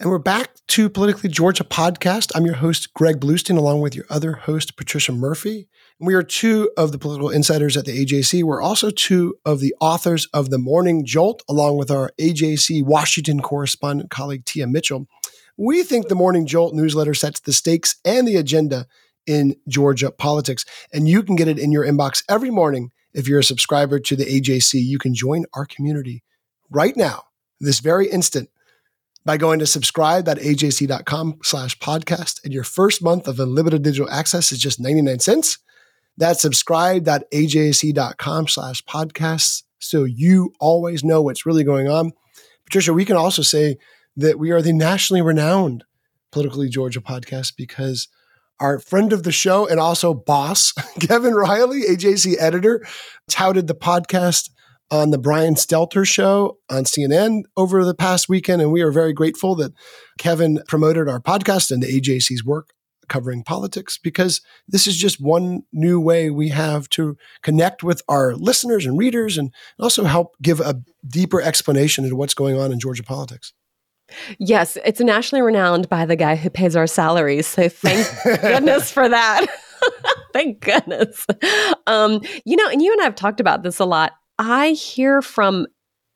And 0.00 0.10
we're 0.10 0.18
back 0.18 0.50
to 0.68 0.88
Politically 0.88 1.28
Georgia 1.28 1.64
podcast. 1.64 2.30
I'm 2.36 2.46
your 2.46 2.54
host, 2.54 2.94
Greg 2.94 3.18
Bluestein, 3.18 3.58
along 3.58 3.80
with 3.80 3.96
your 3.96 4.04
other 4.08 4.34
host, 4.34 4.76
Patricia 4.76 5.10
Murphy. 5.10 5.66
And 5.98 6.06
we 6.06 6.14
are 6.14 6.22
two 6.22 6.70
of 6.76 6.92
the 6.92 6.98
political 6.98 7.30
insiders 7.30 7.76
at 7.76 7.84
the 7.84 8.06
AJC. 8.06 8.44
We're 8.44 8.62
also 8.62 8.90
two 8.90 9.34
of 9.44 9.58
the 9.58 9.74
authors 9.80 10.28
of 10.32 10.50
The 10.50 10.58
Morning 10.58 11.04
Jolt, 11.04 11.42
along 11.48 11.78
with 11.78 11.90
our 11.90 12.12
AJC 12.16 12.84
Washington 12.84 13.42
correspondent 13.42 14.08
colleague, 14.08 14.44
Tia 14.44 14.68
Mitchell. 14.68 15.08
We 15.56 15.82
think 15.82 16.06
the 16.06 16.14
Morning 16.14 16.46
Jolt 16.46 16.74
newsletter 16.74 17.14
sets 17.14 17.40
the 17.40 17.52
stakes 17.52 17.96
and 18.04 18.28
the 18.28 18.36
agenda 18.36 18.86
in 19.26 19.56
Georgia 19.66 20.12
politics. 20.12 20.64
And 20.92 21.08
you 21.08 21.24
can 21.24 21.34
get 21.34 21.48
it 21.48 21.58
in 21.58 21.72
your 21.72 21.84
inbox 21.84 22.22
every 22.28 22.50
morning 22.50 22.92
if 23.14 23.26
you're 23.26 23.40
a 23.40 23.44
subscriber 23.44 23.98
to 23.98 24.14
the 24.14 24.26
AJC. 24.26 24.74
You 24.74 25.00
can 25.00 25.12
join 25.12 25.44
our 25.54 25.66
community 25.66 26.22
right 26.70 26.96
now, 26.96 27.24
this 27.58 27.80
very 27.80 28.06
instant 28.06 28.48
by 29.28 29.36
going 29.36 29.58
to 29.58 29.66
subscribe.ajc.com 29.66 31.40
slash 31.42 31.78
podcast. 31.80 32.42
And 32.44 32.54
your 32.54 32.64
first 32.64 33.02
month 33.02 33.28
of 33.28 33.38
unlimited 33.38 33.82
digital 33.82 34.10
access 34.10 34.52
is 34.52 34.58
just 34.58 34.80
99 34.80 35.18
cents. 35.18 35.58
That's 36.16 36.40
subscribe.ajc.com 36.40 38.48
slash 38.48 38.82
podcasts. 38.84 39.64
So 39.80 40.04
you 40.04 40.54
always 40.60 41.04
know 41.04 41.20
what's 41.20 41.44
really 41.44 41.62
going 41.62 41.90
on. 41.90 42.12
Patricia, 42.64 42.94
we 42.94 43.04
can 43.04 43.16
also 43.16 43.42
say 43.42 43.76
that 44.16 44.38
we 44.38 44.50
are 44.50 44.62
the 44.62 44.72
nationally 44.72 45.20
renowned 45.20 45.84
Politically 46.32 46.70
Georgia 46.70 47.02
podcast 47.02 47.52
because 47.54 48.08
our 48.60 48.78
friend 48.78 49.12
of 49.12 49.24
the 49.24 49.32
show 49.32 49.68
and 49.68 49.78
also 49.78 50.14
boss, 50.14 50.72
Kevin 51.00 51.34
Riley, 51.34 51.82
AJC 51.82 52.36
editor, 52.40 52.82
touted 53.28 53.66
the 53.66 53.74
podcast 53.74 54.48
on 54.90 55.10
the 55.10 55.18
Brian 55.18 55.54
Stelter 55.54 56.06
show 56.06 56.58
on 56.70 56.84
CNN 56.84 57.42
over 57.56 57.84
the 57.84 57.94
past 57.94 58.28
weekend. 58.28 58.62
And 58.62 58.72
we 58.72 58.82
are 58.82 58.90
very 58.90 59.12
grateful 59.12 59.54
that 59.56 59.72
Kevin 60.18 60.60
promoted 60.66 61.08
our 61.08 61.20
podcast 61.20 61.70
and 61.70 61.82
the 61.82 62.00
AJC's 62.00 62.44
work 62.44 62.72
covering 63.08 63.42
politics 63.42 63.98
because 63.98 64.40
this 64.66 64.86
is 64.86 64.96
just 64.96 65.20
one 65.20 65.62
new 65.72 65.98
way 65.98 66.30
we 66.30 66.50
have 66.50 66.88
to 66.90 67.16
connect 67.42 67.82
with 67.82 68.02
our 68.08 68.34
listeners 68.34 68.86
and 68.86 68.98
readers 68.98 69.38
and 69.38 69.52
also 69.78 70.04
help 70.04 70.36
give 70.42 70.60
a 70.60 70.82
deeper 71.06 71.40
explanation 71.40 72.04
into 72.04 72.16
what's 72.16 72.34
going 72.34 72.58
on 72.58 72.70
in 72.70 72.78
Georgia 72.78 73.02
politics. 73.02 73.52
Yes, 74.38 74.78
it's 74.84 75.00
nationally 75.00 75.42
renowned 75.42 75.88
by 75.88 76.06
the 76.06 76.16
guy 76.16 76.36
who 76.36 76.48
pays 76.48 76.76
our 76.76 76.86
salaries. 76.86 77.46
So 77.46 77.68
thank 77.68 78.06
goodness 78.40 78.90
for 78.90 79.08
that. 79.08 79.46
thank 80.32 80.60
goodness. 80.60 81.26
Um, 81.86 82.20
you 82.44 82.56
know, 82.56 82.68
and 82.68 82.80
you 82.80 82.92
and 82.92 83.00
I 83.00 83.04
have 83.04 83.14
talked 83.14 83.40
about 83.40 83.62
this 83.62 83.78
a 83.78 83.84
lot. 83.84 84.12
I 84.38 84.70
hear 84.70 85.22
from 85.22 85.66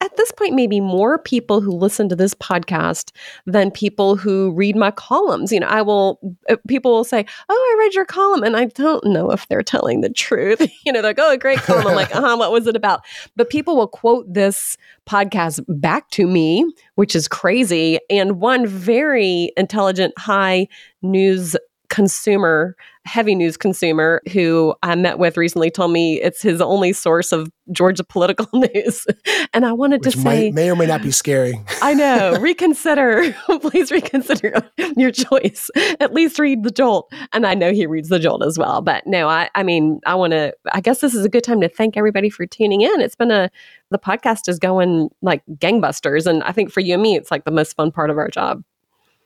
at 0.03 0.17
this 0.17 0.31
point 0.33 0.53
maybe 0.53 0.81
more 0.81 1.17
people 1.17 1.61
who 1.61 1.71
listen 1.71 2.09
to 2.09 2.15
this 2.15 2.33
podcast 2.33 3.11
than 3.45 3.71
people 3.71 4.17
who 4.17 4.51
read 4.51 4.75
my 4.75 4.91
columns. 4.91 5.51
You 5.51 5.61
know 5.61 5.67
i 5.67 5.81
will 5.81 6.19
uh, 6.49 6.57
people 6.67 6.91
will 6.91 7.05
say 7.05 7.25
oh 7.47 7.75
i 7.75 7.79
read 7.79 7.93
your 7.93 8.05
column 8.05 8.43
and 8.43 8.57
i 8.57 8.65
don't 8.65 9.05
know 9.05 9.31
if 9.31 9.47
they're 9.47 9.63
telling 9.63 10.01
the 10.01 10.09
truth. 10.09 10.61
You 10.85 10.91
know 10.91 11.01
they're 11.01 11.11
like 11.11 11.19
oh 11.19 11.37
great 11.37 11.59
column. 11.59 11.87
I'm 11.87 11.95
like 11.95 12.13
uh-huh 12.15 12.35
what 12.35 12.51
was 12.51 12.67
it 12.67 12.75
about? 12.75 13.01
But 13.37 13.49
people 13.49 13.77
will 13.77 13.87
quote 13.87 14.25
this 14.31 14.77
podcast 15.07 15.63
back 15.67 16.09
to 16.11 16.27
me 16.27 16.69
which 16.95 17.15
is 17.15 17.27
crazy 17.29 17.99
and 18.09 18.41
one 18.41 18.67
very 18.67 19.51
intelligent 19.55 20.13
high 20.17 20.67
news 21.01 21.55
consumer, 21.93 22.75
heavy 23.05 23.35
news 23.35 23.55
consumer, 23.55 24.19
who 24.31 24.73
I 24.81 24.95
met 24.95 25.19
with 25.19 25.37
recently 25.37 25.69
told 25.69 25.91
me 25.91 26.19
it's 26.19 26.41
his 26.41 26.59
only 26.59 26.91
source 26.91 27.31
of 27.31 27.51
Georgia 27.71 28.03
political 28.03 28.47
news. 28.73 29.05
and 29.53 29.63
I 29.63 29.73
wanted 29.73 30.03
Which 30.03 30.15
to 30.15 30.21
say, 30.21 30.49
may 30.49 30.71
or 30.71 30.75
may 30.75 30.87
not 30.87 31.03
be 31.03 31.11
scary. 31.11 31.53
I 31.83 31.93
know, 31.93 32.35
reconsider. 32.39 33.33
Please 33.61 33.91
reconsider 33.91 34.67
your 34.97 35.11
choice. 35.11 35.69
At 35.99 36.13
least 36.13 36.39
read 36.39 36.63
the 36.63 36.71
Jolt. 36.71 37.13
And 37.31 37.45
I 37.45 37.53
know 37.53 37.71
he 37.71 37.85
reads 37.85 38.09
the 38.09 38.17
Jolt 38.17 38.43
as 38.43 38.57
well. 38.57 38.81
But 38.81 39.05
no, 39.05 39.29
I, 39.29 39.51
I 39.53 39.61
mean, 39.61 39.99
I 40.07 40.15
want 40.15 40.31
to, 40.31 40.51
I 40.71 40.81
guess 40.81 40.99
this 40.99 41.13
is 41.13 41.23
a 41.23 41.29
good 41.29 41.43
time 41.43 41.61
to 41.61 41.69
thank 41.69 41.95
everybody 41.95 42.31
for 42.31 42.47
tuning 42.47 42.81
in. 42.81 43.01
It's 43.01 43.15
been 43.15 43.29
a, 43.29 43.51
the 43.91 43.99
podcast 43.99 44.49
is 44.49 44.57
going 44.57 45.09
like 45.21 45.43
gangbusters. 45.57 46.25
And 46.25 46.41
I 46.43 46.53
think 46.53 46.71
for 46.71 46.79
you 46.79 46.95
and 46.95 47.03
me, 47.03 47.15
it's 47.15 47.29
like 47.29 47.45
the 47.45 47.51
most 47.51 47.75
fun 47.75 47.91
part 47.91 48.09
of 48.09 48.17
our 48.17 48.29
job. 48.29 48.63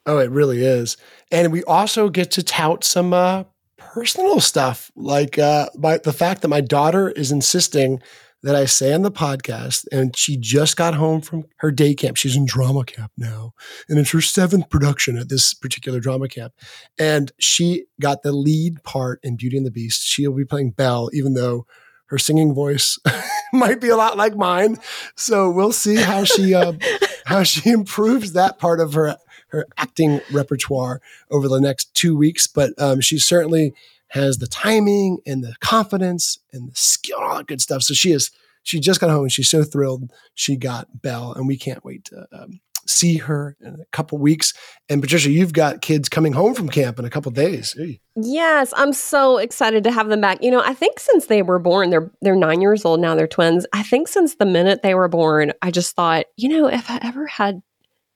Oh, 0.07 0.19
it 0.19 0.31
really 0.31 0.63
is. 0.63 0.95
And 1.31 1.51
we 1.51 1.63
also 1.65 2.07
get 2.09 2.31
to 2.31 2.43
tout 2.43 2.85
some 2.85 3.13
uh, 3.13 3.43
personal 3.77 4.39
stuff, 4.39 4.89
like 4.95 5.37
uh, 5.37 5.69
my, 5.77 5.97
the 5.97 6.13
fact 6.13 6.41
that 6.41 6.47
my 6.47 6.61
daughter 6.61 7.09
is 7.09 7.29
insisting 7.29 8.01
that 8.41 8.55
I 8.55 8.65
say 8.65 8.93
on 8.93 9.01
the 9.01 9.11
podcast, 9.11 9.85
and 9.91 10.15
she 10.15 10.37
just 10.37 10.77
got 10.77 10.93
home 10.93 11.19
from 11.19 11.43
her 11.57 11.71
day 11.71 11.93
camp. 11.93 12.15
She's 12.15 12.37
in 12.37 12.45
drama 12.45 12.85
camp 12.85 13.11
now, 13.17 13.53
and 13.89 13.99
it's 13.99 14.11
her 14.11 14.21
seventh 14.21 14.69
production 14.69 15.17
at 15.17 15.27
this 15.27 15.53
particular 15.53 15.99
drama 15.99 16.29
camp. 16.29 16.53
And 16.97 17.31
she 17.37 17.85
got 17.99 18.21
the 18.21 18.31
lead 18.31 18.83
part 18.83 19.19
in 19.23 19.35
Beauty 19.35 19.57
and 19.57 19.65
the 19.65 19.71
Beast. 19.71 20.03
She'll 20.03 20.35
be 20.35 20.45
playing 20.45 20.71
Belle, 20.71 21.09
even 21.13 21.33
though 21.33 21.65
her 22.05 22.17
singing 22.17 22.53
voice 22.53 22.97
might 23.53 23.81
be 23.81 23.89
a 23.89 23.97
lot 23.97 24.15
like 24.15 24.37
mine. 24.37 24.77
So 25.15 25.49
we'll 25.49 25.73
see 25.73 25.95
how 25.95 26.23
she 26.23 26.53
uh, 26.53 26.73
how 27.25 27.43
she 27.43 27.69
improves 27.69 28.33
that 28.33 28.59
part 28.59 28.79
of 28.79 28.93
her 28.93 29.17
her 29.49 29.67
acting 29.77 30.21
repertoire 30.31 31.01
over 31.31 31.47
the 31.47 31.61
next 31.61 31.93
two 31.93 32.15
weeks. 32.15 32.47
But 32.47 32.73
um, 32.77 33.01
she 33.01 33.19
certainly 33.19 33.73
has 34.09 34.37
the 34.37 34.47
timing 34.47 35.19
and 35.25 35.43
the 35.43 35.55
confidence 35.59 36.39
and 36.53 36.69
the 36.71 36.75
skill, 36.75 37.17
all 37.19 37.37
that 37.37 37.47
good 37.47 37.61
stuff. 37.61 37.83
So 37.83 37.93
she 37.93 38.11
is 38.11 38.31
she 38.63 38.79
just 38.79 38.99
got 38.99 39.09
home 39.09 39.23
and 39.23 39.31
she's 39.31 39.49
so 39.49 39.63
thrilled 39.63 40.11
she 40.33 40.57
got 40.57 41.01
Belle, 41.01 41.33
and 41.33 41.47
we 41.47 41.57
can't 41.57 41.83
wait 41.85 42.05
to 42.05 42.27
um, 42.31 42.59
see 42.89 43.17
her 43.17 43.55
in 43.61 43.75
a 43.75 43.85
couple 43.91 44.17
weeks. 44.17 44.53
And 44.89 45.01
Patricia, 45.01 45.29
you've 45.29 45.53
got 45.53 45.81
kids 45.81 46.09
coming 46.09 46.33
home 46.33 46.53
from 46.53 46.69
camp 46.69 46.99
in 46.99 47.05
a 47.05 47.09
couple 47.09 47.31
days. 47.31 47.75
Hey. 47.77 47.99
Yes, 48.15 48.73
I'm 48.75 48.93
so 48.93 49.37
excited 49.37 49.83
to 49.83 49.91
have 49.91 50.07
them 50.09 50.21
back. 50.21 50.41
You 50.41 50.51
know, 50.51 50.61
I 50.61 50.73
think 50.73 50.99
since 50.99 51.27
they 51.27 51.41
were 51.41 51.59
born, 51.59 51.89
they're 51.89 52.11
they're 52.21 52.35
nine 52.35 52.61
years 52.61 52.85
old 52.85 52.99
now. 52.99 53.15
They're 53.15 53.27
twins. 53.27 53.65
I 53.73 53.83
think 53.83 54.07
since 54.07 54.35
the 54.35 54.45
minute 54.45 54.81
they 54.83 54.95
were 54.95 55.07
born, 55.07 55.53
I 55.61 55.71
just 55.71 55.95
thought, 55.95 56.25
you 56.35 56.49
know, 56.49 56.67
if 56.67 56.89
I 56.89 56.99
ever 57.01 57.27
had 57.27 57.61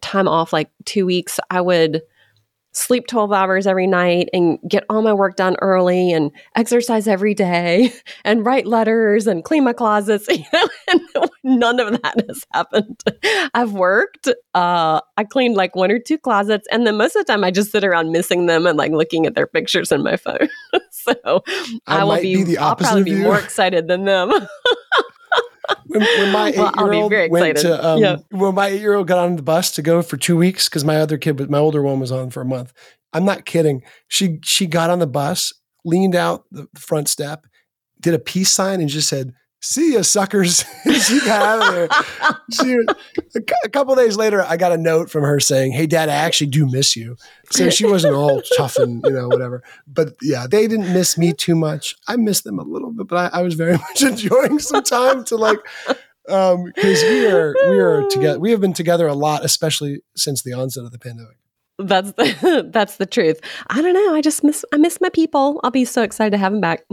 time 0.02 0.28
off, 0.28 0.54
like 0.54 0.70
two 0.86 1.06
weeks, 1.06 1.40
I 1.50 1.62
would 1.62 2.02
sleep 2.74 3.08
12 3.08 3.34
hours 3.34 3.68
every 3.68 3.88
night 3.88 4.30
and 4.34 4.58
get 4.68 4.86
all 4.90 5.02
my 5.02 5.14
work 5.14 5.36
done 5.36 5.58
early 5.62 6.12
and 6.12 6.32
exercise 6.56 7.08
every 7.08 7.34
day 7.34 7.94
and 8.24 8.46
write 8.46 8.66
letters 8.66 9.28
and 9.28 9.44
clean 9.44 9.64
my 9.64 9.74
closets 9.74 10.28
you 10.30 10.44
know 10.54 10.70
and 10.88 11.02
none 11.44 11.80
of 11.80 12.02
that 12.02 12.24
has 12.28 12.46
happened. 12.54 13.04
I've 13.54 13.74
worked 13.74 14.30
uh, 14.54 15.02
i 15.18 15.24
cleaned 15.24 15.56
like 15.56 15.76
one 15.76 15.92
or 15.92 16.00
two 16.00 16.18
closets 16.18 16.68
and 16.72 16.88
then 16.88 16.98
most 16.98 17.16
of 17.16 17.26
the 17.26 17.32
time 17.32 17.44
i 17.44 17.52
just 17.52 17.72
sit 17.72 17.84
around 17.84 18.12
missing 18.12 18.46
them 18.46 18.66
and 18.66 18.78
like 18.78 18.92
looking 18.92 19.26
at 19.26 19.36
their 19.36 19.48
pictures 19.48 19.92
in 19.92 20.04
my 20.04 20.18
phone. 20.18 20.48
So 20.92 21.44
i, 21.88 22.00
I 22.00 22.04
will 22.04 22.22
be, 22.22 22.36
be 22.36 22.44
the 22.44 22.58
i'll 22.58 22.76
probably 22.76 23.04
be 23.04 23.16
more 23.16 23.38
excited 23.38 23.88
than 23.88 24.06
them 24.06 24.32
when, 25.92 26.02
when 26.02 26.32
my 26.32 26.54
Well, 26.56 26.68
eight-year-old 26.70 27.32
went 27.32 27.58
to 27.58 27.86
um, 27.88 28.00
Yeah. 28.00 28.18
when 28.32 28.56
my 28.56 28.68
eight-year-old 28.68 29.08
got 29.08 29.20
on 29.20 29.36
the 29.36 29.42
bus 29.42 29.72
to 29.72 29.82
go 29.82 30.02
for 30.02 30.18
two 30.18 30.38
weeks 30.38 30.68
because 30.70 30.84
my 30.86 30.98
other 30.98 31.18
kid, 31.18 31.50
my 31.50 31.58
older 31.58 31.82
one, 31.82 32.00
was 32.00 32.12
on 32.12 32.30
for 32.30 32.42
a 32.42 32.46
month. 32.46 32.74
I'm 33.14 33.26
not 33.26 33.46
kidding. 33.46 33.84
She 34.08 34.40
she 34.44 34.66
got 34.68 34.90
on 34.90 35.00
the 35.00 35.08
bus, 35.08 35.54
leaned 35.84 36.16
out 36.16 36.46
the 36.52 36.68
front 36.78 37.10
step, 37.10 37.46
did 38.00 38.14
a 38.14 38.20
peace 38.20 38.52
sign, 38.52 38.80
and 38.80 38.90
just 38.90 39.10
said, 39.10 39.34
"See 39.62 39.94
you 39.94 40.04
suckers." 40.04 40.66
she 40.84 41.20
got 41.22 41.42
out 41.42 41.68
of 41.68 41.74
there. 41.74 41.88
She, 42.52 42.74
a, 43.36 43.42
a 43.64 43.70
couple 43.70 43.96
days 43.96 44.18
later, 44.18 44.44
I 44.44 44.58
got 44.58 44.72
a 44.72 44.78
note 44.78 45.10
from 45.10 45.24
her 45.24 45.40
saying, 45.40 45.72
"Hey, 45.72 45.88
Dad, 45.88 46.10
I 46.10 46.16
actually 46.16 46.48
do 46.48 46.66
miss 46.66 46.96
you." 46.96 47.16
So 47.52 47.70
she 47.70 47.86
wasn't 47.86 48.16
all 48.16 48.42
tough 48.58 48.78
and 48.78 49.04
you 49.04 49.12
know 49.12 49.28
whatever. 49.28 49.64
But 49.88 50.16
yeah, 50.22 50.48
they 50.50 50.68
didn't 50.68 50.94
miss 50.94 51.18
me 51.18 51.34
too 51.34 51.56
much. 51.56 51.96
I 52.08 52.16
missed 52.16 52.44
them 52.44 52.60
a 52.60 52.64
little 52.64 52.92
bit, 52.92 53.08
but 53.08 53.34
I, 53.34 53.40
I 53.40 53.42
was 53.42 53.56
very 53.56 53.78
much 53.78 54.02
enjoying 54.02 54.60
some 54.60 54.84
time 54.84 55.24
to 55.26 55.36
like 55.36 55.60
um 56.30 56.66
because 56.66 57.02
we 57.04 57.26
are 57.26 57.56
we 57.70 57.80
are 57.80 58.08
together 58.10 58.40
we 58.40 58.52
have 58.52 58.62
been 58.62 58.74
together 58.74 59.08
a 59.08 59.14
lot 59.14 59.44
especially 59.44 60.02
since 60.16 60.44
the 60.44 60.54
onset 60.54 60.84
of 60.84 60.92
the 60.92 61.00
pandemic 61.00 61.36
that's 61.80 62.12
the 62.12 62.70
that's 62.72 62.98
the 62.98 63.08
truth 63.08 63.42
i 63.72 63.82
don't 63.82 63.94
know 63.94 64.14
i 64.14 64.22
just 64.22 64.44
miss 64.44 64.64
i 64.72 64.78
miss 64.78 65.02
my 65.02 65.10
people 65.10 65.60
i'll 65.64 65.72
be 65.72 65.84
so 65.84 66.04
excited 66.04 66.30
to 66.30 66.38
have 66.38 66.52
them 66.52 66.62
back 66.62 66.84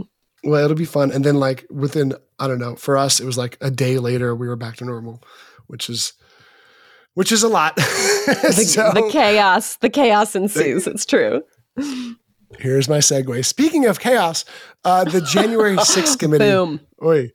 well 0.44 0.64
it'll 0.64 0.76
be 0.76 0.86
fun 0.86 1.12
and 1.12 1.24
then 1.24 1.34
like 1.34 1.66
within 1.70 2.14
i 2.38 2.46
don't 2.48 2.58
know 2.58 2.74
for 2.76 2.96
us 2.96 3.20
it 3.20 3.24
was 3.26 3.38
like 3.38 3.56
a 3.60 3.70
day 3.70 3.98
later 3.98 4.34
we 4.34 4.46
were 4.48 4.56
back 4.56 4.76
to 4.76 4.84
normal 4.84 5.22
which 5.66 5.88
is 5.90 6.12
which 7.14 7.32
is 7.32 7.42
a 7.42 7.48
lot 7.48 7.74
the, 7.76 8.52
So- 8.66 8.92
the 8.94 9.08
chaos 9.10 9.76
the 9.76 9.90
chaos 9.90 10.34
ensues 10.36 10.86
it's 10.86 11.04
true 11.06 11.42
Here's 12.58 12.88
my 12.88 12.98
segue. 12.98 13.44
Speaking 13.44 13.84
of 13.84 14.00
chaos, 14.00 14.44
uh, 14.82 15.04
the 15.04 15.20
January 15.20 15.76
6th 15.76 16.18
committee 16.18 16.44
Boom. 16.46 16.80
Oi, 17.04 17.30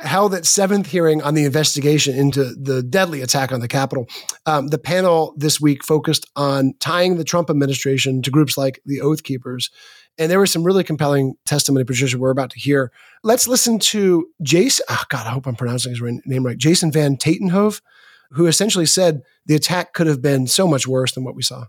held 0.00 0.34
its 0.34 0.50
seventh 0.50 0.88
hearing 0.88 1.22
on 1.22 1.34
the 1.34 1.44
investigation 1.44 2.14
into 2.14 2.54
the 2.54 2.82
deadly 2.82 3.22
attack 3.22 3.50
on 3.50 3.60
the 3.60 3.68
Capitol. 3.68 4.06
Um, 4.44 4.68
the 4.68 4.78
panel 4.78 5.34
this 5.36 5.60
week 5.60 5.82
focused 5.82 6.28
on 6.36 6.74
tying 6.80 7.16
the 7.16 7.24
Trump 7.24 7.48
administration 7.48 8.20
to 8.22 8.30
groups 8.30 8.58
like 8.58 8.80
the 8.84 9.00
Oath 9.00 9.22
Keepers. 9.22 9.70
And 10.18 10.30
there 10.30 10.40
was 10.40 10.50
some 10.50 10.64
really 10.64 10.84
compelling 10.84 11.34
testimony, 11.44 11.84
Patricia, 11.84 12.18
we're 12.18 12.30
about 12.30 12.50
to 12.50 12.58
hear. 12.58 12.90
Let's 13.22 13.48
listen 13.48 13.78
to 13.80 14.28
Jason. 14.42 14.84
Oh, 14.88 15.04
God, 15.08 15.26
I 15.26 15.30
hope 15.30 15.46
I'm 15.46 15.56
pronouncing 15.56 15.92
his 15.92 16.00
name 16.24 16.44
right. 16.44 16.56
Jason 16.56 16.90
Van 16.90 17.16
Tatenhove, 17.16 17.80
who 18.30 18.46
essentially 18.46 18.86
said 18.86 19.22
the 19.46 19.54
attack 19.54 19.92
could 19.92 20.06
have 20.06 20.22
been 20.22 20.46
so 20.46 20.66
much 20.66 20.86
worse 20.86 21.12
than 21.12 21.24
what 21.24 21.34
we 21.34 21.42
saw. 21.42 21.66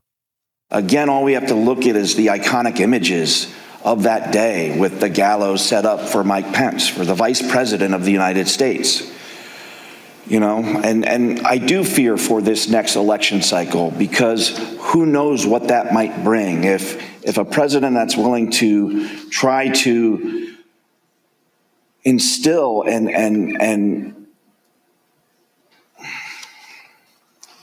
Again, 0.69 1.07
all 1.09 1.23
we 1.23 1.33
have 1.33 1.47
to 1.47 1.55
look 1.55 1.85
at 1.85 1.95
is 1.95 2.15
the 2.15 2.27
iconic 2.27 2.79
images 2.79 3.53
of 3.83 4.03
that 4.03 4.31
day 4.31 4.77
with 4.77 4.99
the 4.99 5.09
gallows 5.09 5.65
set 5.65 5.85
up 5.85 6.01
for 6.09 6.23
Mike 6.23 6.53
Pence, 6.53 6.87
for 6.87 7.05
the 7.05 7.15
vice 7.15 7.47
president 7.51 7.93
of 7.93 8.03
the 8.03 8.11
United 8.11 8.47
States. 8.47 9.11
You 10.25 10.41
know, 10.41 10.57
and, 10.57 11.05
and 11.05 11.39
I 11.41 11.57
do 11.57 11.85
fear 11.85 12.17
for 12.17 12.41
this 12.41 12.67
next 12.67 12.97
election 12.97 13.41
cycle 13.41 13.91
because 13.91 14.57
who 14.79 15.05
knows 15.05 15.45
what 15.45 15.69
that 15.69 15.93
might 15.93 16.23
bring. 16.23 16.65
If, 16.65 17.01
if 17.23 17.37
a 17.37 17.45
president 17.45 17.93
that's 17.93 18.17
willing 18.17 18.51
to 18.51 19.07
try 19.29 19.69
to 19.69 20.53
instill 22.03 22.83
and, 22.83 23.09
and, 23.09 23.61
and 23.61 24.27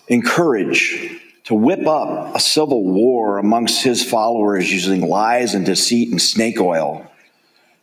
encourage 0.08 1.20
to 1.44 1.54
whip 1.54 1.86
up 1.86 2.34
a 2.34 2.40
civil 2.40 2.84
war 2.84 3.38
amongst 3.38 3.84
his 3.84 4.02
followers 4.02 4.72
using 4.72 5.02
lies 5.02 5.54
and 5.54 5.66
deceit 5.66 6.10
and 6.10 6.20
snake 6.20 6.60
oil. 6.60 7.10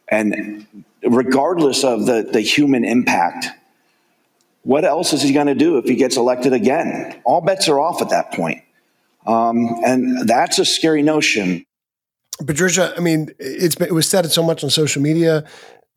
And 0.10 0.66
regardless 1.04 1.84
of 1.84 2.06
the, 2.06 2.24
the 2.24 2.42
human 2.42 2.84
impact, 2.84 3.48
what 4.64 4.84
else 4.84 5.14
is 5.14 5.22
he 5.22 5.32
going 5.32 5.48
to 5.48 5.56
do 5.56 5.78
if 5.78 5.86
he 5.86 5.96
gets 5.96 6.18
elected 6.18 6.54
again? 6.54 7.20
All 7.24 7.42
bets 7.42 7.70
are 7.70 7.80
off 7.80 8.02
at 8.02 8.10
that 8.10 8.32
point. 8.34 8.62
Um, 9.26 9.80
and 9.84 10.28
that's 10.28 10.60
a 10.60 10.66
scary 10.66 11.04
notion. 11.04 11.66
Patricia, 12.46 12.94
I 12.98 13.00
mean, 13.02 13.30
it's 13.38 13.76
been, 13.76 13.88
it 13.88 13.94
was 13.94 14.10
said 14.10 14.30
so 14.32 14.42
much 14.42 14.64
on 14.64 14.70
social 14.72 15.02
media 15.02 15.44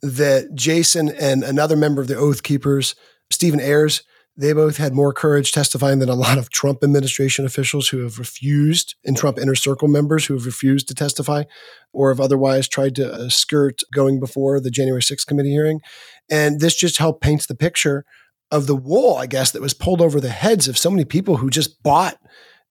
that 0.03 0.55
Jason 0.55 1.09
and 1.09 1.43
another 1.43 1.77
member 1.77 2.03
of 2.03 2.09
the 2.09 2.17
Oath 2.17 2.43
Keepers, 2.43 2.95
Stephen 3.31 3.61
Ayres, 3.61 4.03
they 4.37 4.53
both 4.53 4.79
had 4.79 4.95
more 4.95 5.13
courage 5.13 5.53
testifying 5.53 6.01
than 6.01 6.09
a 6.09 6.15
lot 6.15 6.39
of 6.39 6.51
Trump 6.51 6.83
administration 6.83 7.45
officials 7.45 7.89
who 7.89 7.99
have 8.03 8.19
refused, 8.19 8.97
and 9.05 9.17
Trump 9.17 9.39
inner 9.39 9.55
circle 9.55 9.87
members 9.87 10.27
who 10.27 10.35
have 10.35 10.47
refused 10.47 10.89
to 10.89 10.95
testify 10.95 11.45
or 11.93 12.11
have 12.11 12.21
otherwise 12.21 12.67
tried 12.67 12.97
to 12.97 13.13
uh, 13.13 13.29
skirt 13.29 13.83
going 13.93 14.19
before 14.19 14.59
the 14.61 14.71
January 14.71 15.03
6th 15.03 15.27
committee 15.27 15.53
hearing. 15.53 15.81
And 16.29 16.61
this 16.61 16.75
just 16.75 16.99
helped 16.99 17.23
paint 17.23 17.47
the 17.47 17.55
picture 17.55 18.05
of 18.51 18.67
the 18.67 18.77
wool, 18.77 19.17
I 19.17 19.27
guess, 19.27 19.53
that 19.53 19.63
was 19.63 19.75
pulled 19.75 20.01
over 20.01 20.21
the 20.21 20.31
heads 20.31 20.69
of 20.69 20.79
so 20.79 20.91
many 20.91 21.05
people 21.05 21.37
who 21.37 21.51
just 21.51 21.83
bought 21.83 22.19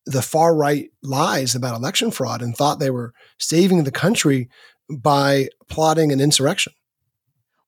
the 0.06 0.21
far 0.21 0.54
right 0.56 0.89
lies 1.02 1.56
about 1.56 1.76
election 1.76 2.12
fraud 2.12 2.41
and 2.41 2.56
thought 2.56 2.80
they 2.80 2.89
were 2.89 3.13
saving 3.39 3.84
the 3.84 3.91
country 3.91 4.49
by 4.89 5.47
plotting 5.69 6.12
an 6.12 6.19
insurrection. 6.19 6.73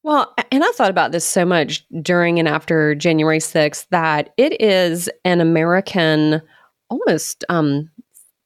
Well, 0.06 0.36
and 0.52 0.64
I 0.64 0.70
thought 0.76 0.92
about 0.92 1.14
this 1.14 1.26
so 1.26 1.46
much 1.46 1.84
during 2.00 2.38
and 2.38 2.48
after 2.48 2.94
January 2.94 3.40
6th 3.40 3.88
that 3.90 4.36
it 4.38 4.62
is 4.62 5.10
an 5.24 5.42
American 5.42 6.44
almost 6.92 7.44
um, 7.50 7.90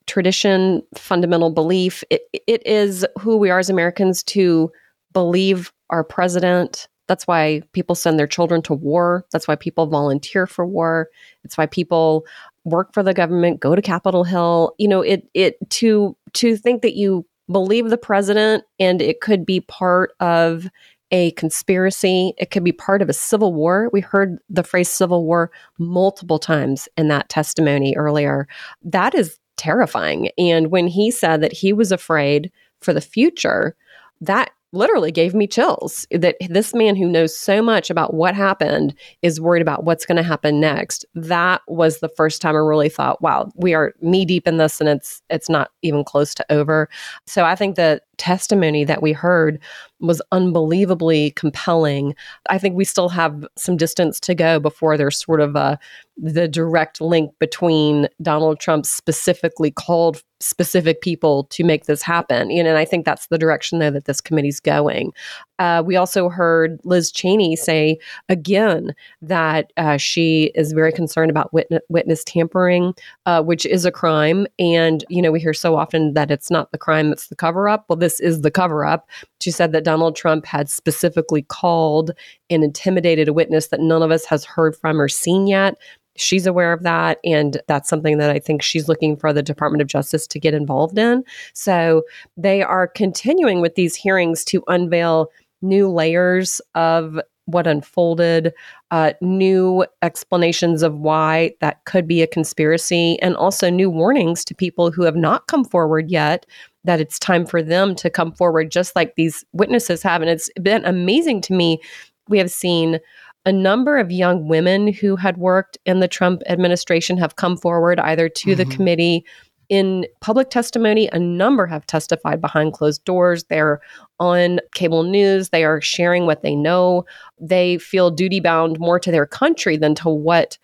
tradition, 0.07 0.81
fundamental 0.95 1.49
belief. 1.49 2.01
It, 2.09 2.21
it 2.47 2.65
is 2.65 3.05
who 3.19 3.35
we 3.35 3.49
are 3.49 3.59
as 3.59 3.69
Americans 3.69 4.23
to 4.23 4.71
believe 5.11 5.73
our 5.89 6.01
president. 6.01 6.87
That's 7.09 7.27
why 7.27 7.63
people 7.73 7.93
send 7.93 8.17
their 8.17 8.25
children 8.25 8.61
to 8.61 8.73
war. 8.73 9.25
That's 9.33 9.45
why 9.45 9.57
people 9.57 9.85
volunteer 9.85 10.47
for 10.47 10.65
war. 10.65 11.09
It's 11.43 11.57
why 11.57 11.65
people 11.65 12.25
work 12.63 12.93
for 12.93 13.03
the 13.03 13.13
government, 13.13 13.59
go 13.59 13.75
to 13.75 13.81
Capitol 13.81 14.23
Hill. 14.23 14.75
You 14.77 14.87
know, 14.87 15.01
it 15.01 15.27
it 15.33 15.57
to 15.71 16.15
to 16.35 16.55
think 16.55 16.83
that 16.83 16.95
you 16.95 17.25
believe 17.51 17.89
the 17.89 17.97
president 17.97 18.63
and 18.79 19.01
it 19.01 19.19
could 19.19 19.45
be 19.45 19.59
part 19.59 20.13
of 20.21 20.69
a 21.11 21.31
conspiracy. 21.31 22.33
It 22.37 22.51
could 22.51 22.63
be 22.63 22.71
part 22.71 23.01
of 23.01 23.09
a 23.09 23.13
civil 23.13 23.53
war. 23.53 23.89
We 23.91 24.01
heard 24.01 24.37
the 24.49 24.63
phrase 24.63 24.89
civil 24.89 25.25
war 25.25 25.51
multiple 25.77 26.39
times 26.39 26.87
in 26.97 27.07
that 27.07 27.29
testimony 27.29 27.95
earlier. 27.95 28.47
That 28.83 29.15
is 29.15 29.39
terrifying. 29.57 30.29
And 30.37 30.71
when 30.71 30.87
he 30.87 31.11
said 31.11 31.41
that 31.41 31.53
he 31.53 31.73
was 31.73 31.91
afraid 31.91 32.51
for 32.81 32.93
the 32.93 33.01
future, 33.01 33.75
that 34.21 34.51
literally 34.71 35.11
gave 35.11 35.33
me 35.33 35.47
chills 35.47 36.05
that 36.11 36.35
this 36.47 36.73
man 36.73 36.95
who 36.95 37.07
knows 37.07 37.35
so 37.35 37.61
much 37.61 37.89
about 37.89 38.13
what 38.13 38.35
happened 38.35 38.93
is 39.21 39.41
worried 39.41 39.61
about 39.61 39.83
what's 39.83 40.05
going 40.05 40.15
to 40.15 40.23
happen 40.23 40.59
next 40.59 41.05
that 41.15 41.61
was 41.67 41.99
the 41.99 42.09
first 42.09 42.41
time 42.41 42.55
i 42.55 42.59
really 42.59 42.89
thought 42.89 43.21
wow 43.21 43.49
we 43.55 43.73
are 43.73 43.93
knee 44.01 44.25
deep 44.25 44.47
in 44.47 44.57
this 44.57 44.79
and 44.79 44.87
it's 44.87 45.21
it's 45.29 45.49
not 45.49 45.71
even 45.81 46.03
close 46.03 46.35
to 46.35 46.45
over 46.51 46.87
so 47.25 47.45
i 47.45 47.55
think 47.55 47.75
the 47.75 47.99
testimony 48.17 48.83
that 48.83 49.01
we 49.01 49.11
heard 49.11 49.59
was 49.99 50.21
unbelievably 50.31 51.31
compelling 51.31 52.15
i 52.49 52.57
think 52.57 52.75
we 52.75 52.85
still 52.85 53.09
have 53.09 53.45
some 53.57 53.77
distance 53.77 54.19
to 54.19 54.33
go 54.35 54.59
before 54.59 54.97
there's 54.97 55.23
sort 55.23 55.41
of 55.41 55.55
a 55.55 55.77
the 56.21 56.47
direct 56.47 56.99
link 56.99 57.31
between 57.39 58.07
Donald 58.21 58.59
Trump 58.59 58.85
specifically 58.85 59.71
called 59.71 60.21
specific 60.41 61.01
people 61.01 61.45
to 61.45 61.63
make 61.63 61.85
this 61.85 62.01
happen. 62.01 62.49
You 62.49 62.63
know, 62.63 62.69
and 62.69 62.77
I 62.77 62.85
think 62.85 63.05
that's 63.05 63.27
the 63.27 63.37
direction 63.37 63.79
though 63.79 63.91
that 63.91 64.05
this 64.05 64.21
committee's 64.21 64.59
going. 64.59 65.11
Uh, 65.59 65.83
we 65.85 65.97
also 65.97 66.29
heard 66.29 66.79
Liz 66.85 67.11
Cheney 67.11 67.55
say 67.55 67.97
again 68.29 68.93
that 69.21 69.73
uh, 69.75 69.97
she 69.97 70.51
is 70.55 70.71
very 70.71 70.93
concerned 70.93 71.29
about 71.29 71.51
witness, 71.53 71.81
witness 71.89 72.23
tampering, 72.23 72.93
uh, 73.25 73.43
which 73.43 73.65
is 73.65 73.83
a 73.83 73.91
crime. 73.91 74.47
And, 74.57 75.03
you 75.09 75.21
know, 75.21 75.31
we 75.31 75.41
hear 75.41 75.53
so 75.53 75.75
often 75.75 76.13
that 76.13 76.31
it's 76.31 76.49
not 76.49 76.71
the 76.71 76.77
crime, 76.77 77.11
it's 77.11 77.27
the 77.27 77.35
cover 77.35 77.67
up. 77.67 77.85
Well, 77.89 77.97
this 77.97 78.21
is 78.21 78.41
the 78.41 78.51
cover 78.51 78.85
up. 78.85 79.09
She 79.41 79.51
said 79.51 79.73
that 79.73 79.83
Donald 79.89 80.15
Trump 80.15 80.45
had 80.45 80.69
specifically 80.69 81.41
called 81.41 82.11
and 82.51 82.63
intimidated 82.63 83.27
a 83.27 83.33
witness 83.33 83.69
that 83.69 83.79
none 83.79 84.03
of 84.03 84.11
us 84.11 84.23
has 84.23 84.45
heard 84.45 84.75
from 84.75 85.01
or 85.01 85.07
seen 85.07 85.47
yet. 85.47 85.79
She's 86.15 86.45
aware 86.45 86.71
of 86.71 86.83
that 86.83 87.17
and 87.25 87.59
that's 87.67 87.89
something 87.89 88.19
that 88.19 88.29
i 88.29 88.37
think 88.37 88.61
she's 88.61 88.87
looking 88.87 89.17
for 89.17 89.33
the 89.33 89.41
department 89.41 89.81
of 89.81 89.87
justice 89.87 90.27
to 90.27 90.39
get 90.39 90.53
involved 90.53 90.99
in. 90.99 91.23
So 91.55 92.03
they 92.37 92.61
are 92.61 92.87
continuing 92.87 93.61
with 93.61 93.73
these 93.73 93.95
hearings 93.95 94.43
to 94.45 94.63
unveil 94.67 95.31
new 95.63 95.89
layers 95.89 96.61
of 96.75 97.19
what 97.47 97.65
unfolded, 97.65 98.53
uh, 98.91 99.13
new 99.21 99.87
explanations 100.03 100.83
of 100.83 100.99
why 100.99 101.51
that 101.61 101.83
could 101.85 102.07
be 102.07 102.21
a 102.21 102.27
conspiracy, 102.27 103.19
and 103.23 103.35
also 103.35 103.71
new 103.71 103.89
warnings 103.89 104.45
to 104.45 104.53
people 104.53 104.91
who 104.91 105.01
have 105.01 105.15
not 105.15 105.47
come 105.47 105.65
forward 105.65 106.11
yet 106.11 106.45
that 106.83 106.99
it's 106.99 107.19
time 107.19 107.45
for 107.45 107.61
them 107.61 107.95
to 107.95 108.09
come 108.09 108.31
forward, 108.31 108.71
just 108.71 108.95
like 108.95 109.15
these 109.15 109.43
witnesses 109.53 110.01
have. 110.03 110.21
And 110.21 110.29
it's 110.29 110.49
been 110.61 110.85
amazing 110.85 111.41
to 111.41 111.53
me. 111.53 111.81
We 112.27 112.37
have 112.37 112.51
seen 112.51 112.99
a 113.45 113.51
number 113.51 113.97
of 113.97 114.11
young 114.11 114.47
women 114.47 114.91
who 114.91 115.15
had 115.15 115.37
worked 115.37 115.77
in 115.85 115.99
the 115.99 116.07
Trump 116.07 116.41
administration 116.47 117.17
have 117.17 117.35
come 117.35 117.57
forward 117.57 117.99
either 117.99 118.29
to 118.29 118.49
mm-hmm. 118.49 118.57
the 118.57 118.75
committee 118.75 119.25
in 119.69 120.07
public 120.19 120.49
testimony, 120.49 121.07
a 121.13 121.19
number 121.19 121.67
have 121.67 121.85
testified 121.85 122.41
behind 122.41 122.73
closed 122.73 123.05
doors. 123.05 123.43
They're 123.45 123.79
on 124.19 124.59
cable 124.73 125.03
news. 125.03 125.49
They 125.49 125.63
are 125.63 125.79
sharing 125.79 126.25
what 126.25 126.41
they 126.41 126.55
know. 126.55 127.05
They 127.39 127.77
feel 127.77 128.09
duty 128.09 128.39
bound 128.39 128.79
more 128.79 128.99
to 128.99 129.11
their 129.11 129.27
country 129.27 129.77
than 129.77 129.93
to 129.95 130.09
what 130.09 130.57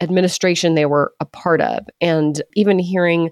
administration 0.00 0.74
they 0.74 0.86
were 0.86 1.12
a 1.18 1.24
part 1.24 1.60
of. 1.60 1.86
And 2.00 2.40
even 2.54 2.78
hearing 2.78 3.30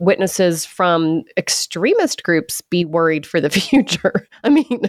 witnesses 0.00 0.64
from 0.64 1.22
extremist 1.36 2.24
groups 2.24 2.60
be 2.60 2.84
worried 2.84 3.24
for 3.24 3.40
the 3.40 3.50
future. 3.60 4.26
I 4.42 4.48
mean, 4.48 4.82